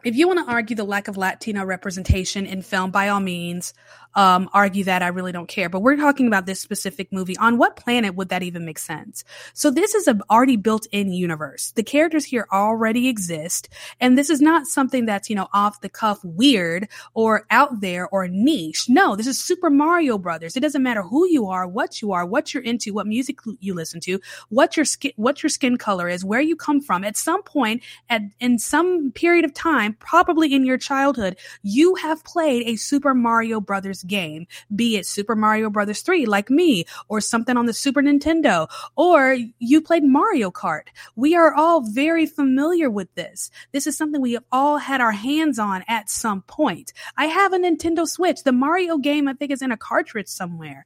If 0.03 0.15
you 0.15 0.27
want 0.27 0.45
to 0.45 0.51
argue 0.51 0.75
the 0.75 0.83
lack 0.83 1.07
of 1.07 1.17
Latino 1.17 1.65
representation 1.65 2.45
in 2.45 2.61
film, 2.61 2.91
by 2.91 3.09
all 3.09 3.21
means, 3.21 3.73
um, 4.15 4.49
argue 4.53 4.83
that 4.85 5.03
I 5.03 5.07
really 5.07 5.31
don't 5.31 5.47
care. 5.47 5.69
But 5.69 5.81
we're 5.81 5.97
talking 5.97 6.27
about 6.27 6.45
this 6.45 6.59
specific 6.59 7.11
movie. 7.11 7.37
On 7.37 7.57
what 7.57 7.75
planet 7.75 8.15
would 8.15 8.29
that 8.29 8.43
even 8.43 8.65
make 8.65 8.79
sense? 8.79 9.23
So 9.53 9.69
this 9.69 9.93
is 9.93 10.07
an 10.07 10.21
already 10.29 10.55
built 10.55 10.87
in 10.91 11.11
universe. 11.11 11.71
The 11.71 11.83
characters 11.83 12.25
here 12.25 12.47
already 12.51 13.07
exist. 13.07 13.69
And 13.99 14.17
this 14.17 14.29
is 14.29 14.41
not 14.41 14.67
something 14.67 15.05
that's, 15.05 15.29
you 15.29 15.35
know, 15.35 15.47
off 15.53 15.81
the 15.81 15.89
cuff 15.89 16.23
weird 16.23 16.87
or 17.13 17.45
out 17.51 17.81
there 17.81 18.07
or 18.09 18.27
niche. 18.27 18.85
No, 18.87 19.15
this 19.15 19.27
is 19.27 19.39
Super 19.39 19.69
Mario 19.69 20.17
Brothers. 20.17 20.55
It 20.55 20.61
doesn't 20.61 20.83
matter 20.83 21.03
who 21.03 21.27
you 21.27 21.47
are, 21.47 21.67
what 21.67 22.01
you 22.01 22.11
are, 22.11 22.25
what 22.25 22.53
you're 22.53 22.63
into, 22.63 22.93
what 22.93 23.07
music 23.07 23.39
you 23.59 23.73
listen 23.73 23.99
to, 24.01 24.19
what 24.49 24.77
your 24.77 24.85
skin, 24.85 25.11
what 25.17 25.43
your 25.43 25.49
skin 25.49 25.77
color 25.77 26.07
is, 26.07 26.23
where 26.23 26.41
you 26.41 26.55
come 26.55 26.81
from. 26.81 27.03
At 27.03 27.17
some 27.17 27.43
point, 27.43 27.83
at, 28.09 28.21
in 28.39 28.59
some 28.59 29.11
period 29.11 29.45
of 29.45 29.53
time, 29.53 29.93
probably 29.99 30.53
in 30.53 30.65
your 30.65 30.77
childhood, 30.77 31.37
you 31.63 31.95
have 31.95 32.23
played 32.23 32.67
a 32.67 32.75
Super 32.75 33.13
Mario 33.13 33.59
Brothers 33.59 34.04
game, 34.07 34.47
be 34.75 34.97
it 34.97 35.05
Super 35.05 35.35
Mario 35.35 35.69
Brothers 35.69 36.01
3 36.01 36.25
like 36.25 36.49
me 36.49 36.85
or 37.07 37.21
something 37.21 37.57
on 37.57 37.65
the 37.65 37.73
Super 37.73 38.01
Nintendo 38.01 38.69
or 38.95 39.37
you 39.59 39.81
played 39.81 40.03
Mario 40.03 40.51
Kart. 40.51 40.87
We 41.15 41.35
are 41.35 41.53
all 41.53 41.81
very 41.81 42.25
familiar 42.25 42.89
with 42.89 43.13
this. 43.15 43.49
This 43.71 43.87
is 43.87 43.97
something 43.97 44.21
we 44.21 44.33
have 44.33 44.43
all 44.51 44.77
had 44.77 45.01
our 45.01 45.11
hands 45.11 45.59
on 45.59 45.83
at 45.87 46.09
some 46.09 46.41
point. 46.43 46.93
I 47.17 47.25
have 47.25 47.53
a 47.53 47.57
Nintendo 47.57 48.07
Switch. 48.07 48.43
The 48.43 48.51
Mario 48.51 48.97
game 48.97 49.27
I 49.27 49.33
think 49.33 49.51
is 49.51 49.61
in 49.61 49.71
a 49.71 49.77
cartridge 49.77 50.27
somewhere. 50.27 50.85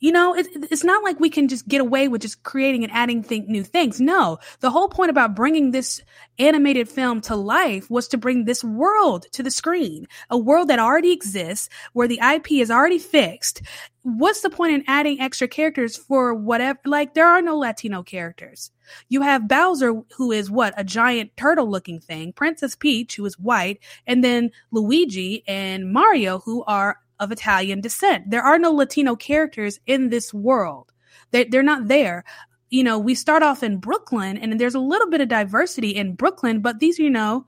You 0.00 0.12
know, 0.12 0.34
it, 0.34 0.46
it's 0.70 0.84
not 0.84 1.02
like 1.02 1.18
we 1.18 1.30
can 1.30 1.48
just 1.48 1.66
get 1.66 1.80
away 1.80 2.08
with 2.08 2.22
just 2.22 2.42
creating 2.44 2.84
and 2.84 2.92
adding 2.92 3.24
new 3.48 3.64
things. 3.64 4.00
No, 4.00 4.38
the 4.60 4.70
whole 4.70 4.88
point 4.88 5.10
about 5.10 5.34
bringing 5.34 5.70
this 5.70 6.00
animated 6.38 6.88
film 6.88 7.20
to 7.22 7.34
life 7.34 7.90
was 7.90 8.06
to 8.08 8.18
bring 8.18 8.44
this 8.44 8.62
world 8.62 9.26
to 9.32 9.42
the 9.42 9.50
screen, 9.50 10.06
a 10.30 10.38
world 10.38 10.68
that 10.68 10.78
already 10.78 11.12
exists, 11.12 11.68
where 11.94 12.06
the 12.06 12.20
IP 12.22 12.52
is 12.52 12.70
already 12.70 12.98
fixed. 12.98 13.62
What's 14.02 14.40
the 14.40 14.50
point 14.50 14.72
in 14.72 14.84
adding 14.86 15.20
extra 15.20 15.48
characters 15.48 15.96
for 15.96 16.32
whatever? 16.32 16.78
Like, 16.84 17.14
there 17.14 17.26
are 17.26 17.42
no 17.42 17.58
Latino 17.58 18.02
characters. 18.02 18.70
You 19.08 19.22
have 19.22 19.48
Bowser, 19.48 20.02
who 20.16 20.32
is 20.32 20.50
what? 20.50 20.72
A 20.76 20.84
giant 20.84 21.36
turtle 21.36 21.68
looking 21.68 22.00
thing, 22.00 22.32
Princess 22.32 22.74
Peach, 22.76 23.16
who 23.16 23.26
is 23.26 23.38
white, 23.38 23.80
and 24.06 24.22
then 24.22 24.50
Luigi 24.70 25.42
and 25.46 25.92
Mario, 25.92 26.38
who 26.38 26.64
are 26.64 26.98
of 27.20 27.32
Italian 27.32 27.80
descent. 27.80 28.30
There 28.30 28.42
are 28.42 28.58
no 28.58 28.72
Latino 28.72 29.16
characters 29.16 29.78
in 29.86 30.10
this 30.10 30.32
world. 30.32 30.92
They, 31.30 31.44
they're 31.44 31.62
not 31.62 31.88
there. 31.88 32.24
You 32.70 32.84
know, 32.84 32.98
we 32.98 33.14
start 33.14 33.42
off 33.42 33.62
in 33.62 33.78
Brooklyn 33.78 34.36
and 34.36 34.58
there's 34.60 34.74
a 34.74 34.80
little 34.80 35.08
bit 35.08 35.20
of 35.20 35.28
diversity 35.28 35.90
in 35.90 36.14
Brooklyn, 36.14 36.60
but 36.60 36.80
these, 36.80 36.98
you 36.98 37.10
know, 37.10 37.46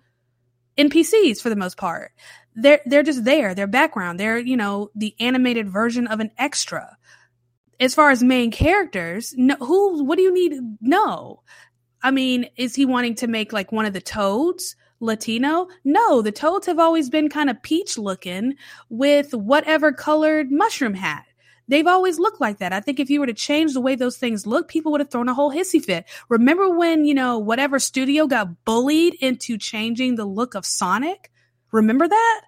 NPCs 0.79 1.41
for 1.41 1.51
the 1.51 1.57
most 1.57 1.77
part. 1.77 2.13
They're, 2.55 2.81
they're 2.87 3.03
just 3.03 3.25
there. 3.25 3.55
Their 3.55 3.67
background. 3.67 4.19
They're, 4.19 4.39
you 4.39 4.57
know, 4.57 4.91
the 4.95 5.15
animated 5.21 5.69
version 5.69 6.07
of 6.07 6.21
an 6.21 6.31
extra. 6.39 6.97
As 7.79 7.95
far 7.95 8.11
as 8.11 8.23
main 8.23 8.51
characters, 8.51 9.35
no, 9.37 9.57
who, 9.57 10.05
what 10.05 10.17
do 10.17 10.23
you 10.23 10.33
need? 10.33 10.59
No. 10.81 11.43
I 12.03 12.11
mean, 12.11 12.49
is 12.57 12.75
he 12.75 12.85
wanting 12.85 13.15
to 13.17 13.27
make 13.27 13.53
like 13.53 13.73
one 13.73 13.87
of 13.87 13.93
the 13.93 14.01
toads? 14.01 14.77
Latino? 15.01 15.69
No, 15.85 16.23
the 16.23 16.33
toads 16.33 16.67
have 16.67 16.79
always 16.79 17.11
been 17.11 17.29
kind 17.29 17.51
of 17.51 17.63
peach 17.63 17.99
looking 17.99 18.55
with 18.89 19.35
whatever 19.35 19.93
colored 19.93 20.53
mushroom 20.53 20.95
hat. 20.95 21.25
They've 21.69 21.87
always 21.87 22.19
looked 22.19 22.41
like 22.41 22.59
that. 22.59 22.73
I 22.73 22.81
think 22.81 22.99
if 22.99 23.11
you 23.11 23.21
were 23.21 23.27
to 23.27 23.33
change 23.33 23.75
the 23.75 23.81
way 23.81 23.95
those 23.95 24.17
things 24.17 24.47
look, 24.47 24.67
people 24.67 24.91
would 24.93 25.01
have 25.01 25.11
thrown 25.11 25.29
a 25.29 25.35
whole 25.35 25.53
hissy 25.53 25.83
fit. 25.83 26.05
Remember 26.29 26.69
when, 26.69 27.05
you 27.05 27.15
know, 27.15 27.39
whatever 27.39 27.79
studio 27.79 28.27
got 28.27 28.65
bullied 28.65 29.15
into 29.21 29.57
changing 29.57 30.17
the 30.17 30.25
look 30.25 30.57
of 30.57 30.67
Sonic? 30.67 31.31
Remember 31.71 32.09
that? 32.09 32.41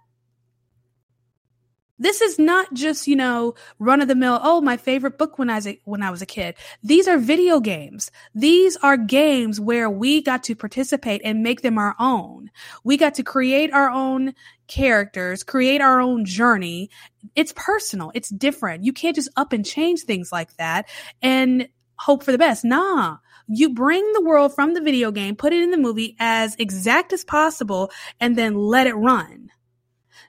This 2.03 2.21
is 2.21 2.37
not 2.37 2.75
just, 2.75 3.07
you 3.07 3.15
know, 3.15 3.55
run 3.79 4.01
of 4.01 4.09
the 4.09 4.17
mill. 4.17 4.41
Oh, 4.43 4.61
my 4.61 4.77
favorite 4.77 5.19
book 5.19 5.39
when 5.39 5.49
I 5.49 5.55
was 5.55 5.69
a, 5.69 5.81
when 5.85 6.03
I 6.03 6.11
was 6.11 6.21
a 6.21 6.27
kid. 6.27 6.57
These 6.83 7.07
are 7.07 7.17
video 7.17 7.61
games. 7.61 8.11
These 8.35 8.77
are 8.79 8.97
games 8.97 9.61
where 9.61 9.89
we 9.89 10.21
got 10.21 10.43
to 10.45 10.57
participate 10.57 11.21
and 11.25 11.45
make 11.45 11.63
them 11.63 11.79
our 11.79 11.95
own. 12.01 12.51
We 12.83 12.97
got 12.97 13.15
to 13.15 13.23
create 13.23 13.73
our 13.73 13.89
own 13.89 14.35
characters, 14.67 15.45
create 15.45 15.81
our 15.81 16.01
own 16.01 16.25
journey. 16.25 16.91
It's 17.37 17.53
personal. 17.55 18.11
It's 18.17 18.31
different. 18.31 18.83
You 18.83 18.93
can't 18.93 19.15
just 19.15 19.31
up 19.37 19.53
and 19.53 19.65
change 19.65 20.01
things 20.01 20.33
like 20.33 20.57
that 20.57 20.89
and 21.23 21.69
hope 22.01 22.25
for 22.25 22.33
the 22.33 22.39
best. 22.39 22.65
Nah. 22.65 23.19
You 23.47 23.75
bring 23.75 24.13
the 24.13 24.25
world 24.25 24.57
from 24.57 24.75
the 24.75 24.81
video 24.81 25.13
game, 25.13 25.37
put 25.37 25.53
it 25.53 25.63
in 25.63 25.71
the 25.71 25.77
movie 25.77 26.17
as 26.19 26.57
exact 26.57 27.13
as 27.13 27.25
possible, 27.25 27.93
and 28.19 28.37
then 28.37 28.57
let 28.57 28.89
it 28.89 28.95
run. 28.95 29.51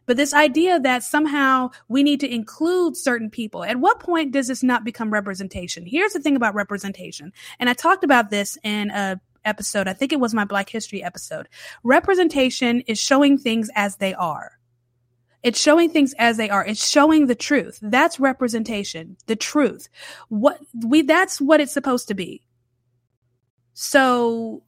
But 0.06 0.18
this 0.18 0.34
idea 0.34 0.80
that 0.80 1.04
somehow 1.04 1.72
we 1.88 2.04
need 2.04 2.20
to 2.22 2.34
include 2.34 2.98
certain 2.98 3.30
people, 3.30 3.64
at 3.64 3.78
what 3.78 4.00
point 4.00 4.32
does 4.32 4.48
this 4.48 4.64
not 4.64 4.84
become 4.84 5.12
representation? 5.12 5.86
Here's 5.86 6.14
the 6.14 6.20
thing 6.20 6.36
about 6.36 6.56
representation. 6.56 7.32
And 7.60 7.70
I 7.70 7.74
talked 7.74 8.04
about 8.04 8.30
this 8.30 8.58
in 8.64 8.92
a 8.92 9.20
episode. 9.46 9.88
I 9.88 9.94
think 9.94 10.14
it 10.14 10.20
was 10.20 10.34
my 10.34 10.46
Black 10.46 10.70
History 10.70 11.04
episode. 11.04 11.50
Representation 11.84 12.82
is 12.82 13.00
showing 13.00 13.38
things 13.38 13.70
as 13.76 13.98
they 13.98 14.14
are. 14.14 14.60
It's 15.42 15.60
showing 15.60 15.90
things 15.90 16.14
as 16.18 16.38
they 16.38 16.50
are. 16.50 16.66
It's 16.66 16.88
showing 16.88 17.28
the 17.28 17.36
truth. 17.36 17.78
That's 17.82 18.20
representation, 18.20 19.18
the 19.26 19.36
truth. 19.36 19.90
What 20.30 20.60
we, 20.86 21.02
that's 21.02 21.42
what 21.42 21.60
it's 21.60 21.74
supposed 21.74 22.08
to 22.08 22.14
be. 22.14 22.44
So 23.74 24.64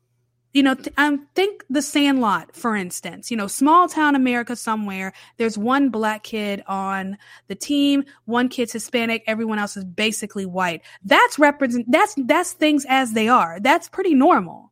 you 0.55 0.63
know, 0.63 0.73
th- 0.73 0.95
um, 0.97 1.27
think 1.35 1.65
the 1.69 1.81
Sandlot, 1.81 2.55
for 2.55 2.77
instance. 2.77 3.29
You 3.29 3.35
know, 3.35 3.45
small 3.45 3.89
town 3.89 4.15
America 4.15 4.55
somewhere. 4.55 5.11
There's 5.35 5.57
one 5.57 5.89
black 5.89 6.23
kid 6.23 6.63
on 6.65 7.17
the 7.49 7.55
team, 7.55 8.05
one 8.23 8.47
kid's 8.47 8.71
Hispanic, 8.71 9.25
everyone 9.27 9.59
else 9.59 9.75
is 9.75 9.83
basically 9.83 10.45
white. 10.45 10.81
That's 11.03 11.37
represent. 11.37 11.91
That's 11.91 12.15
that's 12.25 12.53
things 12.53 12.85
as 12.87 13.11
they 13.11 13.27
are. 13.27 13.59
That's 13.59 13.89
pretty 13.89 14.15
normal. 14.15 14.71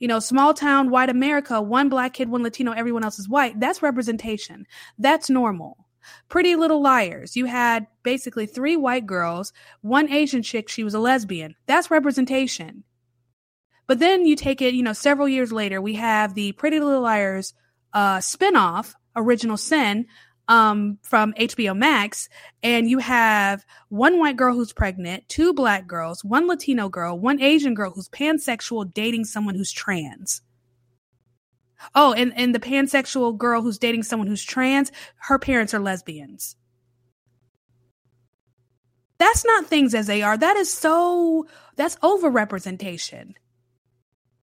You 0.00 0.06
know, 0.06 0.20
small 0.20 0.52
town 0.52 0.90
white 0.90 1.08
America, 1.08 1.62
one 1.62 1.88
black 1.88 2.12
kid, 2.12 2.28
one 2.28 2.42
Latino, 2.42 2.72
everyone 2.72 3.04
else 3.04 3.18
is 3.18 3.28
white. 3.28 3.58
That's 3.58 3.80
representation. 3.80 4.66
That's 4.98 5.30
normal. 5.30 5.78
Pretty 6.28 6.56
Little 6.56 6.82
Liars. 6.82 7.36
You 7.36 7.46
had 7.46 7.86
basically 8.02 8.44
three 8.44 8.76
white 8.76 9.06
girls, 9.06 9.54
one 9.80 10.12
Asian 10.12 10.42
chick, 10.42 10.68
she 10.68 10.84
was 10.84 10.92
a 10.92 10.98
lesbian. 11.00 11.54
That's 11.66 11.90
representation. 11.90 12.84
But 13.88 13.98
then 13.98 14.26
you 14.26 14.36
take 14.36 14.60
it, 14.62 14.74
you 14.74 14.82
know, 14.82 14.92
several 14.92 15.26
years 15.26 15.50
later, 15.50 15.80
we 15.80 15.94
have 15.94 16.34
the 16.34 16.52
Pretty 16.52 16.78
Little 16.78 17.00
Liars 17.00 17.54
uh, 17.94 18.18
spinoff, 18.18 18.94
Original 19.16 19.56
Sin, 19.56 20.06
um, 20.46 20.98
from 21.02 21.32
HBO 21.32 21.76
Max, 21.76 22.28
and 22.62 22.88
you 22.88 22.98
have 22.98 23.64
one 23.88 24.18
white 24.18 24.36
girl 24.36 24.54
who's 24.54 24.74
pregnant, 24.74 25.26
two 25.28 25.54
black 25.54 25.86
girls, 25.86 26.22
one 26.22 26.46
Latino 26.46 26.90
girl, 26.90 27.18
one 27.18 27.40
Asian 27.40 27.74
girl 27.74 27.90
who's 27.90 28.10
pansexual 28.10 28.92
dating 28.92 29.24
someone 29.24 29.54
who's 29.54 29.72
trans. 29.72 30.42
Oh, 31.94 32.12
and, 32.12 32.32
and 32.36 32.54
the 32.54 32.60
pansexual 32.60 33.36
girl 33.36 33.62
who's 33.62 33.78
dating 33.78 34.02
someone 34.02 34.28
who's 34.28 34.44
trans, 34.44 34.92
her 35.16 35.38
parents 35.38 35.72
are 35.72 35.80
lesbians. 35.80 36.56
That's 39.18 39.46
not 39.46 39.66
things 39.66 39.94
as 39.94 40.06
they 40.06 40.22
are. 40.22 40.36
That 40.36 40.56
is 40.56 40.72
so, 40.72 41.46
that's 41.76 41.96
overrepresentation 41.96 43.34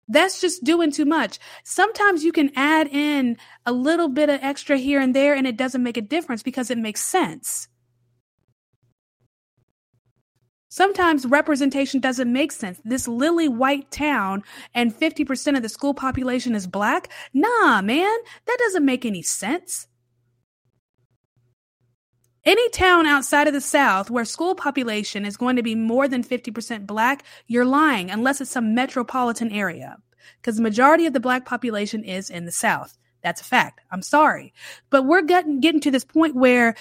that's 0.07 0.39
just 0.39 0.63
doing 0.63 0.91
too 0.91 1.05
much. 1.05 1.39
Sometimes 1.63 2.23
you 2.23 2.31
can 2.31 2.51
add 2.55 2.87
in 2.87 3.37
a 3.65 3.71
little 3.71 4.09
bit 4.09 4.29
of 4.29 4.39
extra 4.41 4.77
here 4.77 4.99
and 4.99 5.15
there 5.15 5.33
and 5.35 5.47
it 5.47 5.57
doesn't 5.57 5.83
make 5.83 5.97
a 5.97 6.01
difference 6.01 6.43
because 6.43 6.69
it 6.69 6.77
makes 6.77 7.01
sense. 7.01 7.67
Sometimes 10.69 11.25
representation 11.25 12.01
doesn't 12.01 12.31
make 12.31 12.51
sense. 12.51 12.81
This 12.83 13.07
lily 13.07 13.47
white 13.47 13.89
town 13.91 14.43
and 14.73 14.93
50% 14.93 15.55
of 15.55 15.63
the 15.63 15.69
school 15.69 15.93
population 15.93 16.53
is 16.53 16.67
black? 16.67 17.09
Nah, 17.33 17.81
man, 17.81 18.17
that 18.45 18.57
doesn't 18.59 18.83
make 18.83 19.05
any 19.05 19.21
sense. 19.21 19.87
Any 22.45 22.69
town 22.69 23.07
outside 23.07 23.47
of 23.47 23.55
the 23.55 23.61
South 23.61 24.11
where 24.11 24.23
school 24.23 24.53
population 24.53 25.25
is 25.25 25.35
going 25.35 25.55
to 25.55 25.63
be 25.63 25.73
more 25.73 26.07
than 26.07 26.23
50% 26.23 26.85
black, 26.85 27.23
you're 27.47 27.65
lying 27.65 28.11
unless 28.11 28.39
it's 28.39 28.51
some 28.51 28.75
metropolitan 28.75 29.51
area. 29.51 29.97
Because 30.41 30.57
the 30.57 30.61
majority 30.61 31.07
of 31.07 31.13
the 31.13 31.19
black 31.19 31.45
population 31.45 32.03
is 32.03 32.29
in 32.29 32.45
the 32.45 32.51
South. 32.51 32.99
That's 33.23 33.41
a 33.41 33.45
fact. 33.45 33.81
I'm 33.89 34.03
sorry. 34.03 34.53
But 34.91 35.07
we're 35.07 35.23
getting, 35.23 35.59
getting 35.59 35.81
to 35.81 35.89
this 35.89 36.05
point 36.05 36.35
where 36.35 36.75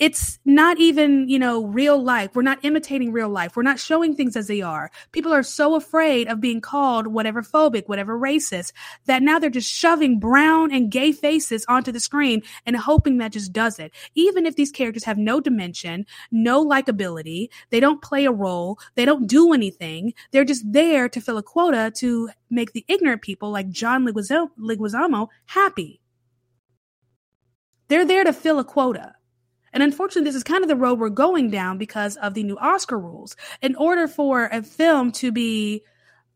it's 0.00 0.38
not 0.46 0.78
even, 0.78 1.28
you 1.28 1.38
know, 1.38 1.62
real 1.62 2.02
life. 2.02 2.34
We're 2.34 2.40
not 2.40 2.64
imitating 2.64 3.12
real 3.12 3.28
life. 3.28 3.54
We're 3.54 3.62
not 3.62 3.78
showing 3.78 4.16
things 4.16 4.34
as 4.34 4.46
they 4.46 4.62
are. 4.62 4.90
People 5.12 5.30
are 5.30 5.42
so 5.42 5.74
afraid 5.74 6.26
of 6.26 6.40
being 6.40 6.62
called 6.62 7.06
whatever 7.06 7.42
phobic, 7.42 7.86
whatever 7.86 8.18
racist, 8.18 8.72
that 9.04 9.22
now 9.22 9.38
they're 9.38 9.50
just 9.50 9.70
shoving 9.70 10.18
brown 10.18 10.72
and 10.72 10.90
gay 10.90 11.12
faces 11.12 11.66
onto 11.68 11.92
the 11.92 12.00
screen 12.00 12.42
and 12.64 12.78
hoping 12.78 13.18
that 13.18 13.32
just 13.32 13.52
does 13.52 13.78
it. 13.78 13.92
Even 14.14 14.46
if 14.46 14.56
these 14.56 14.72
characters 14.72 15.04
have 15.04 15.18
no 15.18 15.38
dimension, 15.38 16.06
no 16.32 16.64
likability, 16.64 17.50
they 17.68 17.78
don't 17.78 18.00
play 18.00 18.24
a 18.24 18.32
role, 18.32 18.78
they 18.94 19.04
don't 19.04 19.26
do 19.26 19.52
anything. 19.52 20.14
They're 20.30 20.46
just 20.46 20.64
there 20.72 21.10
to 21.10 21.20
fill 21.20 21.36
a 21.36 21.42
quota 21.42 21.92
to 21.96 22.30
make 22.48 22.72
the 22.72 22.86
ignorant 22.88 23.20
people 23.20 23.50
like 23.50 23.68
John 23.68 24.06
Leguizamo 24.06 25.28
happy. 25.44 26.00
They're 27.88 28.06
there 28.06 28.24
to 28.24 28.32
fill 28.32 28.58
a 28.58 28.64
quota. 28.64 29.16
And 29.72 29.82
unfortunately, 29.82 30.28
this 30.28 30.34
is 30.34 30.42
kind 30.42 30.62
of 30.62 30.68
the 30.68 30.76
road 30.76 30.98
we're 30.98 31.10
going 31.10 31.50
down 31.50 31.78
because 31.78 32.16
of 32.16 32.34
the 32.34 32.42
new 32.42 32.58
Oscar 32.58 32.98
rules. 32.98 33.36
In 33.62 33.76
order 33.76 34.08
for 34.08 34.46
a 34.46 34.62
film 34.62 35.12
to 35.12 35.30
be 35.30 35.82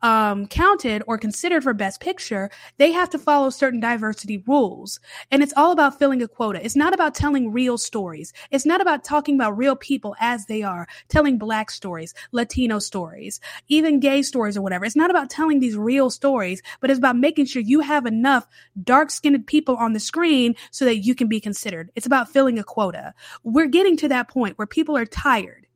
um, 0.05 0.47
counted 0.47 1.03
or 1.07 1.17
considered 1.17 1.63
for 1.63 1.73
Best 1.73 1.99
Picture, 1.99 2.51
they 2.77 2.93
have 2.93 3.09
to 3.09 3.19
follow 3.19 3.49
certain 3.49 3.81
diversity 3.81 4.37
rules. 4.47 5.01
And 5.31 5.43
it's 5.43 5.55
all 5.57 5.73
about 5.73 5.99
filling 5.99 6.23
a 6.23 6.29
quota. 6.29 6.63
It's 6.63 6.77
not 6.77 6.93
about 6.93 7.15
telling 7.15 7.51
real 7.51 7.79
stories. 7.79 8.35
It's 8.51 8.67
not 8.67 8.83
about 8.83 9.03
talking 9.03 9.35
about 9.35 9.57
real 9.57 9.75
people 9.75 10.15
as 10.21 10.45
they 10.45 10.63
are, 10.63 10.87
telling 11.09 11.39
Black 11.39 11.71
stories, 11.71 12.13
Latino 12.33 12.79
stories, 12.79 13.41
even 13.69 13.99
gay 13.99 14.21
stories 14.21 14.59
or 14.59 14.63
whatever. 14.63 14.85
It's 14.85 14.95
not 14.95 15.09
about 15.09 15.31
telling 15.31 15.61
these 15.61 15.77
real 15.77 16.11
stories, 16.11 16.61
but 16.81 16.91
it's 16.91 16.99
about 16.99 17.17
making 17.17 17.47
sure 17.47 17.63
you 17.63 17.81
have 17.81 18.05
enough 18.05 18.47
dark 18.83 19.11
skinned 19.11 19.47
people 19.47 19.77
on 19.77 19.95
the 19.95 20.01
screen 20.01 20.55
so 20.71 20.85
that 20.85 20.99
you 20.99 21.15
can 21.15 21.29
be 21.29 21.41
considered. 21.41 21.91
It's 21.97 22.07
about 22.07 22.29
filling 22.29 22.59
a 22.59 22.65
quota. 22.65 23.15
We're 23.43 23.69
getting 23.69 23.97
to 23.99 24.09
that 24.09 24.29
point 24.29 24.59
where 24.59 24.67
people 24.67 24.99
are 24.99 25.07
tired. 25.07 25.67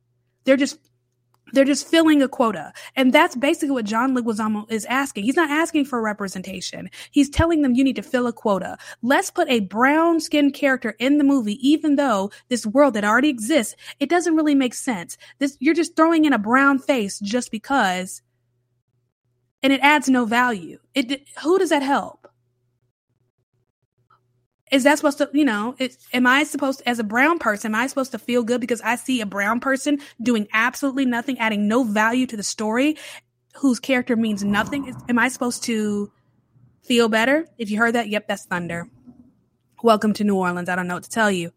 They're 0.43 0.55
just 0.55 0.77
they're 1.53 1.65
just 1.65 1.87
filling 1.87 2.21
a 2.21 2.27
quota. 2.27 2.73
And 2.95 3.13
that's 3.13 3.35
basically 3.35 3.71
what 3.71 3.85
John 3.85 4.15
Leguizamo 4.15 4.69
is 4.71 4.85
asking. 4.85 5.23
He's 5.23 5.35
not 5.35 5.49
asking 5.49 5.85
for 5.85 6.01
representation. 6.01 6.89
He's 7.11 7.29
telling 7.29 7.61
them 7.61 7.75
you 7.75 7.83
need 7.83 7.95
to 7.95 8.01
fill 8.01 8.27
a 8.27 8.33
quota. 8.33 8.77
Let's 9.01 9.31
put 9.31 9.49
a 9.49 9.61
brown 9.61 10.19
skinned 10.19 10.53
character 10.53 10.95
in 10.99 11.17
the 11.17 11.23
movie, 11.23 11.57
even 11.67 11.95
though 11.95 12.31
this 12.49 12.65
world 12.65 12.93
that 12.93 13.05
already 13.05 13.29
exists, 13.29 13.75
it 13.99 14.09
doesn't 14.09 14.35
really 14.35 14.55
make 14.55 14.73
sense. 14.73 15.17
This, 15.39 15.57
you're 15.59 15.73
just 15.73 15.95
throwing 15.95 16.25
in 16.25 16.33
a 16.33 16.39
brown 16.39 16.79
face 16.79 17.19
just 17.19 17.51
because, 17.51 18.21
and 19.61 19.73
it 19.73 19.81
adds 19.81 20.09
no 20.09 20.25
value. 20.25 20.79
It, 20.93 21.27
who 21.41 21.59
does 21.59 21.69
that 21.69 21.83
help? 21.83 22.28
Is 24.71 24.83
that 24.83 24.97
supposed 24.97 25.17
to, 25.17 25.29
you 25.33 25.45
know, 25.45 25.75
am 26.13 26.27
I 26.27 26.43
supposed 26.43 26.79
to, 26.79 26.89
as 26.89 26.99
a 26.99 27.03
brown 27.03 27.39
person, 27.39 27.73
am 27.73 27.81
I 27.81 27.87
supposed 27.87 28.11
to 28.11 28.19
feel 28.19 28.43
good 28.43 28.61
because 28.61 28.81
I 28.81 28.95
see 28.95 29.21
a 29.21 29.25
brown 29.25 29.59
person 29.59 29.99
doing 30.21 30.47
absolutely 30.53 31.05
nothing, 31.05 31.39
adding 31.39 31.67
no 31.67 31.83
value 31.83 32.27
to 32.27 32.37
the 32.37 32.43
story, 32.43 32.97
whose 33.55 33.79
character 33.79 34.15
means 34.15 34.43
nothing? 34.43 34.95
Am 35.09 35.17
I 35.17 35.29
supposed 35.29 35.63
to 35.63 36.11
feel 36.83 37.09
better? 37.09 37.47
If 37.57 37.71
you 37.71 37.77
heard 37.77 37.95
that, 37.95 38.09
yep, 38.09 38.27
that's 38.27 38.45
thunder. 38.45 38.87
Welcome 39.81 40.13
to 40.13 40.23
New 40.23 40.35
Orleans. 40.35 40.69
I 40.69 40.75
don't 40.75 40.87
know 40.87 40.95
what 40.95 41.03
to 41.03 41.09
tell 41.09 41.31
you. 41.31 41.51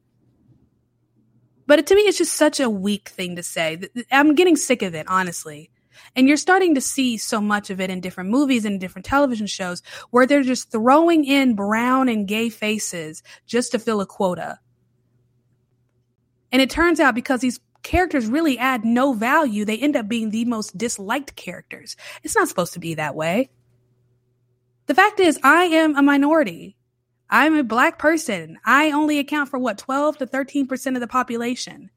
But 1.67 1.87
to 1.87 1.95
me, 1.95 2.03
it's 2.03 2.19
just 2.19 2.35
such 2.35 2.61
a 2.61 2.69
weak 2.69 3.09
thing 3.09 3.37
to 3.37 3.43
say. 3.43 3.81
I'm 4.11 4.35
getting 4.35 4.57
sick 4.57 4.83
of 4.83 4.95
it, 4.95 5.07
honestly. 5.09 5.71
And 6.15 6.29
you're 6.29 6.37
starting 6.37 6.75
to 6.75 6.81
see 6.81 7.17
so 7.17 7.41
much 7.41 7.71
of 7.71 7.81
it 7.81 7.91
in 7.91 8.01
different 8.01 8.31
movies 8.31 8.65
and 8.65 8.81
different 8.81 9.07
television 9.07 9.47
shows 9.47 9.83
where 10.11 10.27
they're 10.27 10.43
just 10.43 10.71
throwing 10.71 11.25
in 11.25 11.55
brown 11.55 12.09
and 12.09 12.29
gay 12.29 12.49
faces 12.49 13.23
just 13.47 13.73
to 13.73 13.79
fill 13.79 14.01
a 14.01 14.07
quota. 14.07 14.59
And 16.51 16.61
it 16.61 16.71
turns 16.71 17.01
out 17.01 17.15
because 17.15 17.41
these 17.41 17.61
characters 17.83 18.27
really 18.27 18.59
add 18.59 18.85
no 18.85 19.13
value, 19.13 19.65
they 19.65 19.79
end 19.79 19.97
up 19.97 20.09
being 20.09 20.31
the 20.31 20.45
most 20.45 20.77
disliked 20.77 21.35
characters. 21.37 21.97
It's 22.23 22.37
not 22.37 22.49
supposed 22.49 22.75
to 22.75 22.81
be 22.81 22.95
that 22.95 23.15
way. 23.15 23.51
The 24.87 24.95
fact 24.95 25.21
is, 25.21 25.39
I 25.43 25.65
am 25.65 25.97
a 25.97 26.03
minority. 26.03 26.77
I'm 27.31 27.57
a 27.57 27.65
black 27.65 27.99
person. 27.99 28.59
I 28.65 28.91
only 28.91 29.19
account 29.19 29.49
for 29.49 29.59
what, 29.59 29.79
12 29.79 30.19
to 30.19 30.27
13% 30.27 30.95
of 30.95 31.01
the 31.01 31.07
population. 31.07 31.91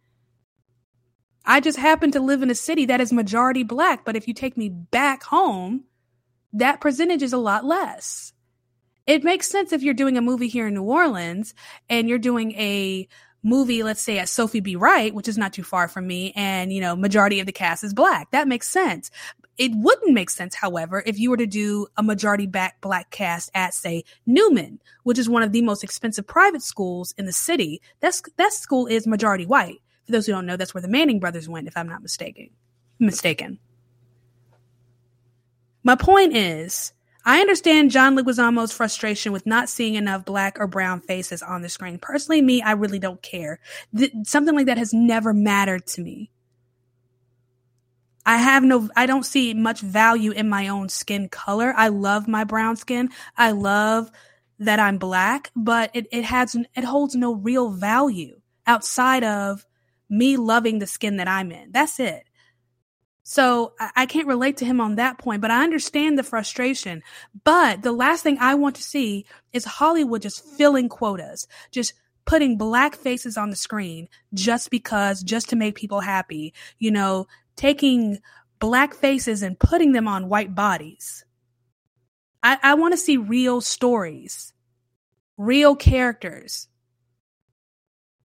I 1.45 1.59
just 1.59 1.77
happen 1.77 2.11
to 2.11 2.19
live 2.19 2.41
in 2.41 2.49
a 2.49 2.55
city 2.55 2.85
that 2.87 3.01
is 3.01 3.13
majority 3.13 3.63
black, 3.63 4.03
but 4.03 4.15
if 4.15 4.27
you 4.27 4.33
take 4.33 4.57
me 4.57 4.69
back 4.69 5.23
home, 5.23 5.83
that 6.53 6.81
percentage 6.81 7.21
is 7.21 7.33
a 7.33 7.37
lot 7.37 7.65
less. 7.65 8.33
It 9.05 9.23
makes 9.23 9.47
sense 9.47 9.71
if 9.71 9.83
you're 9.83 9.93
doing 9.93 10.17
a 10.17 10.21
movie 10.21 10.47
here 10.47 10.67
in 10.67 10.73
New 10.73 10.83
Orleans 10.83 11.53
and 11.89 12.09
you're 12.09 12.17
doing 12.17 12.53
a 12.53 13.07
movie, 13.43 13.83
let's 13.83 14.01
say 14.01 14.17
at 14.17 14.27
Sophie 14.27 14.59
B. 14.59 14.75
Wright, 14.75 15.13
which 15.13 15.27
is 15.27 15.37
not 15.37 15.53
too 15.53 15.63
far 15.63 15.87
from 15.87 16.07
me, 16.07 16.33
and 16.35 16.73
you 16.73 16.81
know, 16.81 16.95
majority 16.95 17.39
of 17.39 17.45
the 17.45 17.51
cast 17.51 17.83
is 17.83 17.93
black. 17.93 18.31
That 18.31 18.47
makes 18.47 18.67
sense. 18.67 19.11
It 19.57 19.71
wouldn't 19.75 20.13
make 20.13 20.31
sense, 20.31 20.55
however, 20.55 21.03
if 21.05 21.19
you 21.19 21.29
were 21.29 21.37
to 21.37 21.45
do 21.45 21.87
a 21.95 22.03
majority 22.03 22.47
back 22.47 22.81
black 22.81 23.11
cast 23.11 23.51
at, 23.53 23.73
say, 23.73 24.03
Newman, 24.25 24.79
which 25.03 25.19
is 25.19 25.29
one 25.29 25.43
of 25.43 25.51
the 25.51 25.61
most 25.61 25.83
expensive 25.83 26.27
private 26.27 26.63
schools 26.63 27.13
in 27.17 27.25
the 27.25 27.31
city. 27.31 27.81
That's 27.99 28.21
that 28.37 28.51
school 28.51 28.87
is 28.87 29.05
majority 29.05 29.45
white. 29.45 29.81
For 30.05 30.11
those 30.11 30.25
who 30.25 30.33
don't 30.33 30.45
know, 30.45 30.57
that's 30.57 30.73
where 30.73 30.81
the 30.81 30.87
Manning 30.87 31.19
brothers 31.19 31.49
went, 31.49 31.67
if 31.67 31.77
I'm 31.77 31.89
not 31.89 32.01
mistaken. 32.01 32.49
Mistaken. 32.99 33.59
My 35.83 35.95
point 35.95 36.35
is, 36.35 36.93
I 37.25 37.41
understand 37.41 37.89
John 37.89 38.15
Leguizamo's 38.15 38.71
frustration 38.71 39.31
with 39.31 39.47
not 39.47 39.67
seeing 39.67 39.95
enough 39.95 40.25
black 40.25 40.59
or 40.59 40.67
brown 40.67 41.01
faces 41.01 41.41
on 41.41 41.63
the 41.63 41.69
screen. 41.69 41.97
Personally, 41.97 42.41
me, 42.41 42.61
I 42.61 42.73
really 42.73 42.99
don't 42.99 43.21
care. 43.21 43.59
Th- 43.97 44.11
something 44.23 44.55
like 44.55 44.67
that 44.67 44.77
has 44.77 44.93
never 44.93 45.33
mattered 45.33 45.87
to 45.87 46.01
me. 46.01 46.29
I 48.27 48.37
have 48.37 48.63
no, 48.63 48.89
I 48.95 49.07
don't 49.07 49.25
see 49.25 49.53
much 49.55 49.81
value 49.81 50.31
in 50.31 50.49
my 50.49 50.67
own 50.67 50.89
skin 50.89 51.29
color. 51.29 51.73
I 51.75 51.87
love 51.87 52.27
my 52.27 52.43
brown 52.43 52.75
skin. 52.75 53.09
I 53.35 53.51
love 53.51 54.11
that 54.59 54.79
I'm 54.79 54.99
black, 54.99 55.51
but 55.55 55.91
it, 55.93 56.07
it 56.11 56.25
has, 56.25 56.55
it 56.55 56.83
holds 56.83 57.15
no 57.15 57.33
real 57.33 57.69
value 57.69 58.39
outside 58.67 59.23
of 59.23 59.65
me 60.09 60.37
loving 60.37 60.79
the 60.79 60.87
skin 60.87 61.17
that 61.17 61.27
I'm 61.27 61.51
in. 61.51 61.71
That's 61.71 61.99
it. 61.99 62.23
So 63.27 63.73
I 63.79 64.05
can't 64.05 64.27
relate 64.27 64.57
to 64.57 64.65
him 64.65 64.79
on 64.79 64.95
that 64.95 65.17
point, 65.17 65.41
but 65.41 65.49
I 65.49 65.63
understand 65.63 66.15
the 66.15 66.23
frustration. 66.23 67.01
But 67.43 67.81
the 67.81 67.91
last 67.91 68.21
thing 68.21 68.37
I 68.39 68.53
want 68.53 68.75
to 68.75 68.83
see 68.83 69.25
is 69.51 69.65
Hollywood 69.65 70.21
just 70.21 70.45
filling 70.57 70.89
quotas, 70.89 71.47
just 71.71 71.93
putting 72.25 72.55
black 72.55 72.95
faces 72.95 73.35
on 73.35 73.49
the 73.49 73.55
screen 73.55 74.09
just 74.35 74.69
because, 74.69 75.23
just 75.23 75.49
to 75.49 75.55
make 75.55 75.73
people 75.73 76.01
happy, 76.01 76.53
you 76.77 76.91
know, 76.91 77.25
taking 77.55 78.19
black 78.59 78.93
faces 78.93 79.41
and 79.41 79.57
putting 79.57 79.93
them 79.93 80.07
on 80.07 80.29
white 80.29 80.53
bodies. 80.53 81.25
I, 82.43 82.59
I 82.61 82.73
want 82.75 82.93
to 82.93 82.97
see 82.97 83.17
real 83.17 83.59
stories, 83.59 84.53
real 85.35 85.75
characters, 85.75 86.67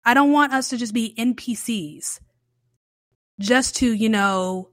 I 0.06 0.14
don't 0.14 0.30
want 0.30 0.52
us 0.52 0.68
to 0.68 0.76
just 0.76 0.94
be 0.94 1.16
NPCs 1.18 2.20
just 3.40 3.74
to, 3.76 3.92
you 3.92 4.08
know, 4.08 4.70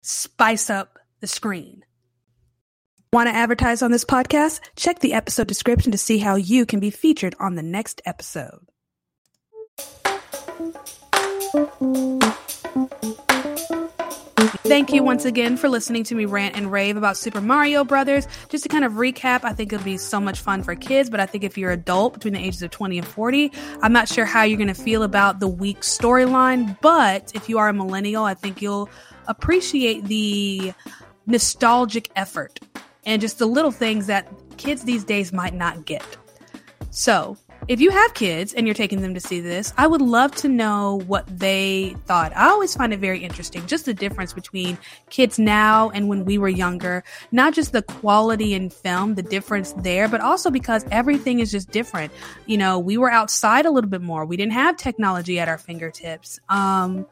spice 0.00 0.70
up 0.70 0.96
the 1.18 1.26
screen. 1.26 1.84
Want 3.12 3.28
to 3.28 3.34
advertise 3.34 3.82
on 3.82 3.90
this 3.90 4.04
podcast? 4.04 4.60
Check 4.76 5.00
the 5.00 5.12
episode 5.12 5.48
description 5.48 5.90
to 5.90 5.98
see 5.98 6.18
how 6.18 6.36
you 6.36 6.66
can 6.66 6.78
be 6.78 6.90
featured 6.90 7.34
on 7.40 7.56
the 7.56 7.64
next 7.64 8.00
episode. 8.06 8.68
Thank 14.70 14.92
you 14.92 15.02
once 15.02 15.24
again 15.24 15.56
for 15.56 15.68
listening 15.68 16.04
to 16.04 16.14
me 16.14 16.26
rant 16.26 16.54
and 16.54 16.70
rave 16.70 16.96
about 16.96 17.16
Super 17.16 17.40
Mario 17.40 17.82
Brothers. 17.82 18.28
Just 18.50 18.62
to 18.62 18.68
kind 18.68 18.84
of 18.84 18.92
recap, 18.92 19.42
I 19.42 19.52
think 19.52 19.72
it'll 19.72 19.84
be 19.84 19.96
so 19.96 20.20
much 20.20 20.38
fun 20.38 20.62
for 20.62 20.76
kids, 20.76 21.10
but 21.10 21.18
I 21.18 21.26
think 21.26 21.42
if 21.42 21.58
you're 21.58 21.72
an 21.72 21.80
adult 21.80 22.14
between 22.14 22.34
the 22.34 22.38
ages 22.38 22.62
of 22.62 22.70
20 22.70 22.98
and 22.98 23.04
40, 23.04 23.50
I'm 23.82 23.92
not 23.92 24.08
sure 24.08 24.24
how 24.24 24.44
you're 24.44 24.58
going 24.58 24.72
to 24.72 24.74
feel 24.74 25.02
about 25.02 25.40
the 25.40 25.48
weak 25.48 25.80
storyline, 25.80 26.80
but 26.82 27.32
if 27.34 27.48
you 27.48 27.58
are 27.58 27.68
a 27.68 27.72
millennial, 27.72 28.22
I 28.22 28.34
think 28.34 28.62
you'll 28.62 28.88
appreciate 29.26 30.04
the 30.04 30.72
nostalgic 31.26 32.08
effort 32.14 32.60
and 33.04 33.20
just 33.20 33.40
the 33.40 33.46
little 33.46 33.72
things 33.72 34.06
that 34.06 34.28
kids 34.56 34.84
these 34.84 35.02
days 35.02 35.32
might 35.32 35.52
not 35.52 35.84
get. 35.84 36.16
So, 36.90 37.36
if 37.70 37.80
you 37.80 37.92
have 37.92 38.14
kids 38.14 38.52
and 38.52 38.66
you're 38.66 38.74
taking 38.74 39.00
them 39.00 39.14
to 39.14 39.20
see 39.20 39.38
this, 39.38 39.72
I 39.78 39.86
would 39.86 40.00
love 40.02 40.34
to 40.36 40.48
know 40.48 41.02
what 41.06 41.24
they 41.38 41.94
thought. 42.04 42.36
I 42.36 42.48
always 42.48 42.74
find 42.74 42.92
it 42.92 42.98
very 42.98 43.20
interesting, 43.20 43.64
just 43.68 43.84
the 43.84 43.94
difference 43.94 44.32
between 44.32 44.76
kids 45.08 45.38
now 45.38 45.88
and 45.90 46.08
when 46.08 46.24
we 46.24 46.36
were 46.36 46.48
younger. 46.48 47.04
Not 47.30 47.54
just 47.54 47.70
the 47.70 47.82
quality 47.82 48.54
in 48.54 48.70
film, 48.70 49.14
the 49.14 49.22
difference 49.22 49.72
there, 49.74 50.08
but 50.08 50.20
also 50.20 50.50
because 50.50 50.84
everything 50.90 51.38
is 51.38 51.52
just 51.52 51.70
different. 51.70 52.12
You 52.46 52.58
know, 52.58 52.76
we 52.76 52.98
were 52.98 53.08
outside 53.08 53.66
a 53.66 53.70
little 53.70 53.88
bit 53.88 54.02
more. 54.02 54.24
We 54.24 54.36
didn't 54.36 54.54
have 54.54 54.76
technology 54.76 55.38
at 55.38 55.46
our 55.46 55.58
fingertips. 55.58 56.40
Um, 56.48 57.06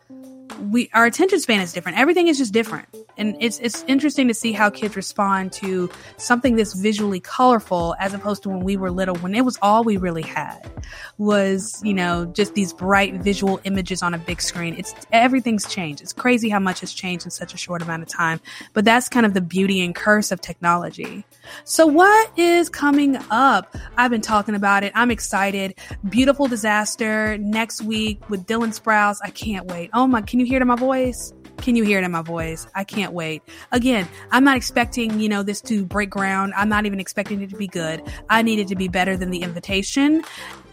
we 0.71 0.91
our 0.95 1.07
attention 1.07 1.41
span 1.41 1.61
is 1.61 1.73
different. 1.73 1.99
Everything 1.99 2.29
is 2.29 2.39
just 2.39 2.53
different, 2.53 2.89
and 3.17 3.37
it's 3.41 3.59
it's 3.59 3.85
interesting 3.87 4.29
to 4.29 4.35
see 4.35 4.53
how 4.53 4.71
kids 4.71 4.97
respond 4.97 5.53
to 5.53 5.91
something 6.17 6.57
this 6.57 6.75
visually 6.75 7.21
colorful 7.21 7.95
as 7.99 8.15
opposed 8.15 8.43
to 8.43 8.49
when 8.49 8.61
we 8.61 8.77
were 8.77 8.91
little, 8.91 9.17
when 9.17 9.35
it 9.35 9.45
was 9.45 9.59
all 9.63 9.85
we 9.85 9.97
really 9.97 10.23
had 10.23 10.71
was 11.19 11.81
you 11.85 11.95
know 11.95 12.27
just 12.27 12.55
these 12.55 12.73
bright 12.73 13.15
visual 13.15 13.61
images 13.65 14.03
on 14.03 14.15
a 14.15 14.19
big 14.19 14.41
screen. 14.41 14.75
It's 14.77 14.95
everything's 15.13 15.67
changed. 15.67 16.03
It's 16.03 16.13
crazy 16.13 16.49
how 16.49 16.59
much 16.59 16.81
has 16.81 16.93
changed 16.93 17.25
in 17.25 17.31
such 17.31 17.55
a 17.55 17.57
short 17.57 17.83
amount 17.83 18.03
of 18.03 18.09
time, 18.09 18.41
but 18.73 18.85
that's 18.85 19.09
kind 19.09 19.27
of 19.27 19.35
the 19.35 19.41
beauty 19.41 19.85
and 19.85 19.95
curse 19.95 20.33
of 20.33 20.41
technology. 20.41 21.25
So 21.65 21.87
what 21.87 22.37
is 22.39 22.69
coming 22.69 23.17
up? 23.31 23.77
I've 23.97 24.11
been 24.11 24.21
talking 24.21 24.55
about 24.55 24.85
it. 24.85 24.93
I'm 24.95 25.11
excited. 25.11 25.75
Beautiful 26.09 26.47
disaster 26.47 27.39
next 27.39 27.83
week 27.83 28.29
with 28.29 28.47
Dylan 28.47 28.79
Sprouse. 28.79 29.19
I 29.23 29.31
can't 29.31 29.67
wait. 29.67 29.91
Oh 29.93 30.07
my! 30.07 30.23
Can 30.23 30.41
you 30.41 30.47
hear 30.49 30.59
it 30.59 30.63
in 30.63 30.69
my 30.69 30.77
voice? 30.77 31.33
Can 31.59 31.75
you 31.75 31.83
hear 31.83 31.99
it 31.99 32.05
in 32.05 32.11
my 32.13 32.23
voice? 32.23 32.67
I 32.75 32.85
can't 32.85 33.13
wait. 33.13 33.43
Again, 33.73 34.09
I'm 34.31 34.45
not 34.45 34.57
expecting, 34.57 35.19
you 35.19 35.29
know, 35.29 35.43
this 35.43 35.61
to 35.63 35.85
break 35.85 36.09
ground. 36.09 36.53
I'm 36.57 36.69
not 36.69 36.87
even 36.87 37.01
expecting 37.01 37.43
it 37.43 37.51
to 37.51 37.57
be 37.57 37.67
good. 37.67 38.03
I 38.31 38.43
need 38.43 38.59
it 38.61 38.69
to 38.69 38.77
be 38.77 38.89
better 38.89 39.17
than 39.17 39.31
the 39.31 39.43
invitation 39.43 40.23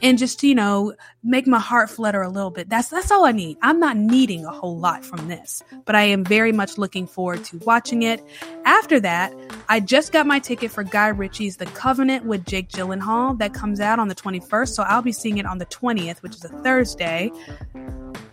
and 0.02 0.18
just, 0.18 0.44
you 0.44 0.56
know, 0.56 0.94
make 1.24 1.48
my 1.48 1.60
heart 1.60 1.90
flutter 1.90 2.22
a 2.22 2.30
little 2.30 2.50
bit. 2.50 2.70
That's 2.70 2.90
that's 2.90 3.12
all 3.12 3.26
I 3.26 3.32
need. 3.32 3.58
I'm 3.62 3.80
not 3.80 3.98
needing 3.98 4.46
a 4.46 4.52
whole 4.52 4.78
lot 4.78 5.04
from 5.06 5.28
this, 5.28 5.64
but 5.86 5.96
I 5.96 6.04
am 6.04 6.24
very 6.24 6.52
much 6.52 6.78
looking 6.78 7.08
forward 7.08 7.44
to 7.46 7.58
watching 7.60 8.04
it. 8.04 8.24
After 8.66 9.00
that, 9.00 9.34
I 9.70 9.80
just 9.80 10.12
got 10.12 10.28
my 10.28 10.40
ticket 10.40 10.72
for 10.72 10.84
Guy 10.84 11.08
Ritchie's 11.08 11.58
The 11.58 11.66
Covenant 11.68 12.26
with 12.26 12.46
Jake 12.46 12.70
Gyllenhaal 12.70 13.38
that 13.40 13.54
comes 13.54 13.80
out 13.80 14.00
on 14.00 14.08
the 14.08 14.16
21st, 14.16 14.70
so 14.70 14.84
I'll 14.84 15.02
be 15.02 15.12
seeing 15.12 15.38
it 15.38 15.46
on 15.46 15.58
the 15.58 15.66
20th, 15.68 16.22
which 16.22 16.36
is 16.36 16.46
a 16.46 16.50
Thursday. 16.50 17.32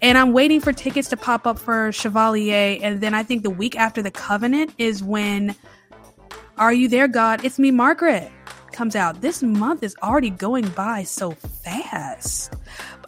And 0.01 0.18
I'm 0.18 0.33
waiting 0.33 0.61
for 0.61 0.72
tickets 0.72 1.09
to 1.11 1.16
pop 1.16 1.46
up 1.46 1.59
for 1.59 1.92
Chevalier. 1.92 2.79
And 2.83 3.01
then 3.01 3.14
I 3.14 3.22
think 3.22 3.44
the 3.44 3.51
week 3.51 3.77
after 3.77 4.03
The 4.03 4.11
Covenant 4.11 4.75
is 4.77 5.03
when 5.03 5.55
Are 6.59 6.72
You 6.72 6.88
There, 6.88 7.07
God? 7.07 7.44
It's 7.44 7.59
Me, 7.59 7.70
Margaret 7.70 8.31
comes 8.73 8.97
out. 8.97 9.21
This 9.21 9.43
month 9.43 9.83
is 9.83 9.97
already 10.03 10.31
going 10.31 10.69
by 10.71 11.03
so 11.03 11.33
fast. 11.33 12.53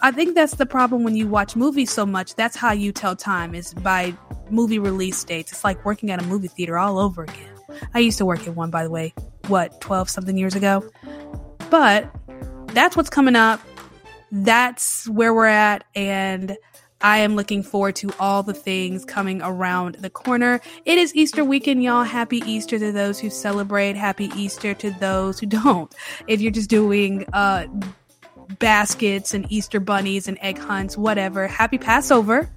I 0.03 0.11
think 0.11 0.35
that's 0.35 0.57
the 0.57 0.67
problem 0.67 1.05
when 1.05 1.17
you 1.17 1.27
watch 1.27 1.57
movies 1.57 1.91
so 1.91 2.05
much. 2.05 2.35
That's 2.35 2.57
how 2.57 2.73
you 2.73 2.93
tell 2.93 3.17
time 3.17 3.55
is 3.55 3.75
by 3.75 4.15
movie 4.51 4.79
release 4.79 5.23
dates. 5.25 5.53
It's 5.53 5.65
like 5.65 5.85
working 5.85 6.11
at 6.11 6.23
a 6.23 6.27
movie 6.27 6.49
theater 6.49 6.79
all 6.79 6.99
over 6.99 7.23
again. 7.23 7.55
I 7.95 8.01
used 8.01 8.19
to 8.19 8.27
work 8.27 8.47
at 8.47 8.55
one, 8.55 8.71
by 8.71 8.85
the 8.85 8.91
way, 8.91 9.15
what, 9.47 9.81
12 9.81 10.09
something 10.09 10.37
years 10.37 10.55
ago? 10.55 10.89
But 11.71 12.11
that's 12.69 12.97
what's 12.97 13.11
coming 13.11 13.37
up. 13.37 13.61
That's 14.31 15.09
where 15.09 15.33
we're 15.33 15.47
at. 15.47 15.85
And 15.95 16.57
I 17.05 17.19
am 17.19 17.37
looking 17.37 17.63
forward 17.63 17.97
to 17.97 18.11
all 18.19 18.43
the 18.43 18.55
things 18.55 19.05
coming 19.05 19.43
around 19.43 19.97
the 19.97 20.09
corner. 20.09 20.63
It 20.87 20.97
is 20.97 21.15
Easter 21.15 21.45
weekend, 21.45 21.83
y'all. 21.83 22.03
Happy 22.03 22.39
Easter 22.47 22.79
to 22.79 22.93
those 22.93 23.21
who 23.21 23.29
celebrate. 23.29 23.95
Happy 23.95 24.31
Easter 24.35 24.73
to 24.73 24.91
those 24.93 25.39
who 25.39 25.45
don't. 25.65 25.95
If 26.29 26.41
you're 26.41 26.51
just 26.51 26.71
doing 26.71 27.27
uh, 27.35 27.67
baskets 28.59 29.35
and 29.35 29.45
Easter 29.53 29.81
bunnies 29.81 30.29
and 30.29 30.39
egg 30.41 30.57
hunts, 30.57 30.97
whatever. 30.97 31.47
Happy 31.47 31.77
Passover 31.77 32.49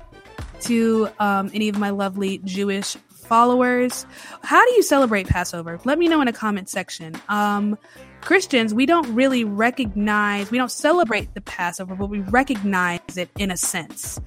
to 0.62 1.10
um, 1.20 1.52
any 1.54 1.68
of 1.68 1.78
my 1.78 1.90
lovely 1.90 2.38
Jewish 2.46 2.96
followers. 3.10 4.06
How 4.44 4.66
do 4.66 4.72
you 4.76 4.82
celebrate 4.82 5.28
Passover? 5.28 5.78
Let 5.84 6.00
me 6.00 6.08
know 6.08 6.22
in 6.22 6.30
a 6.30 6.34
comment 6.34 6.70
section. 6.70 7.20
Um, 7.28 7.78
Christians, 8.22 8.74
we 8.74 8.86
don't 8.86 9.14
really 9.14 9.44
recognize, 9.44 10.52
we 10.52 10.58
don't 10.58 10.72
celebrate 10.72 11.34
the 11.34 11.42
Passover, 11.42 11.96
but 11.96 12.08
we 12.08 12.20
recognize 12.20 13.18
it 13.18 13.30
in 13.38 13.52
a 13.52 13.58
sense. 13.58 14.20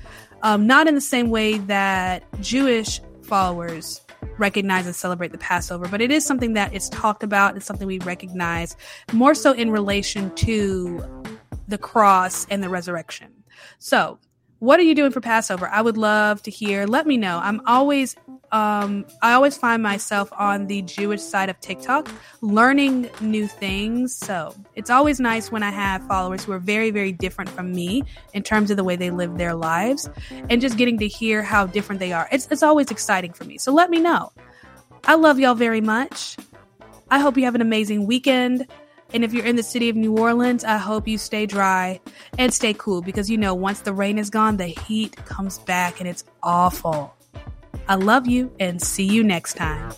Um, 0.43 0.67
not 0.67 0.87
in 0.87 0.95
the 0.95 1.01
same 1.01 1.31
way 1.31 1.59
that 1.59 2.25
Jewish 2.41 3.01
followers 3.23 4.01
recognize 4.39 4.87
and 4.87 4.95
celebrate 4.95 5.33
the 5.33 5.39
Passover, 5.39 5.87
but 5.89 6.01
it 6.01 6.11
is 6.11 6.25
something 6.25 6.55
that 6.55 6.73
is 6.73 6.89
talked 6.89 7.23
about. 7.23 7.57
It's 7.57 7.67
something 7.67 7.87
we 7.87 7.99
recognize 8.01 8.77
more 9.13 9.35
so 9.35 9.53
in 9.53 9.71
relation 9.71 10.35
to 10.37 11.05
the 11.69 11.79
cross 11.79 12.47
and 12.51 12.63
the 12.63 12.69
resurrection. 12.69 13.33
So, 13.79 14.19
what 14.61 14.79
are 14.79 14.85
you 14.85 14.95
doing 14.95 15.11
for 15.11 15.21
Passover? 15.21 15.69
I 15.69 15.83
would 15.83 15.97
love 15.97 16.43
to 16.43 16.51
hear. 16.51 16.87
Let 16.87 17.07
me 17.07 17.17
know. 17.17 17.41
I'm 17.43 17.61
always 17.67 18.15
um, 18.53 19.05
I 19.23 19.33
always 19.33 19.57
find 19.57 19.83
myself 19.83 20.33
on 20.33 20.67
the 20.67 20.83
Jewish 20.83 21.23
side 21.23 21.49
of 21.49 21.61
TikTok 21.61 22.11
learning 22.41 23.09
new 23.21 23.47
things. 23.47 24.15
So 24.15 24.55
it's 24.75 24.91
always 24.91 25.21
nice 25.21 25.53
when 25.53 25.63
I 25.63 25.71
have 25.71 26.05
followers 26.07 26.45
who 26.45 26.53
are 26.53 26.59
very, 26.59 26.91
very 26.91 27.13
different 27.13 27.51
from 27.51 27.73
me 27.73 28.03
in 28.35 28.43
terms 28.43 28.71
of 28.71 28.77
the 28.77 28.85
way 28.85 28.97
they 28.97 29.11
live 29.11 29.39
their 29.39 29.55
lives 29.55 30.09
and 30.49 30.61
just 30.61 30.77
getting 30.77 30.99
to 30.99 31.07
hear 31.07 31.43
how 31.43 31.67
different 31.67 32.01
they 32.01 32.13
are. 32.13 32.29
It's, 32.33 32.49
it's 32.51 32.63
always 32.63 32.91
exciting 32.91 33.33
for 33.33 33.45
me. 33.45 33.57
So 33.57 33.73
let 33.73 33.89
me 33.89 34.01
know. 34.01 34.33
I 35.05 35.15
love 35.15 35.39
y'all 35.39 35.55
very 35.55 35.81
much. 35.81 36.37
I 37.11 37.19
hope 37.19 37.37
you 37.37 37.45
have 37.45 37.55
an 37.55 37.61
amazing 37.61 38.07
weekend. 38.07 38.67
And 39.13 39.25
if 39.25 39.33
you're 39.33 39.45
in 39.45 39.57
the 39.57 39.63
city 39.63 39.89
of 39.89 39.97
New 39.97 40.17
Orleans, 40.17 40.65
I 40.65 40.77
hope 40.77 41.09
you 41.09 41.19
stay 41.19 41.47
dry 41.47 42.01
and 42.39 42.55
stay 42.55 42.75
cool 42.75 43.03
because 43.03 43.29
you 43.29 43.37
know, 43.37 43.55
once 43.55 43.81
the 43.81 43.93
rain 43.93 44.19
is 44.19 44.31
gone, 44.31 44.57
the 44.57 44.67
heat 44.67 45.17
comes 45.25 45.59
back 45.59 46.01
and 46.01 46.09
it's 46.09 46.25
awful. 46.43 47.15
I 47.89 47.97
love 47.97 48.29
you 48.29 48.53
and 48.61 48.81
see 48.81 49.05
you 49.05 49.25
next 49.25 49.55
time. 49.55 49.93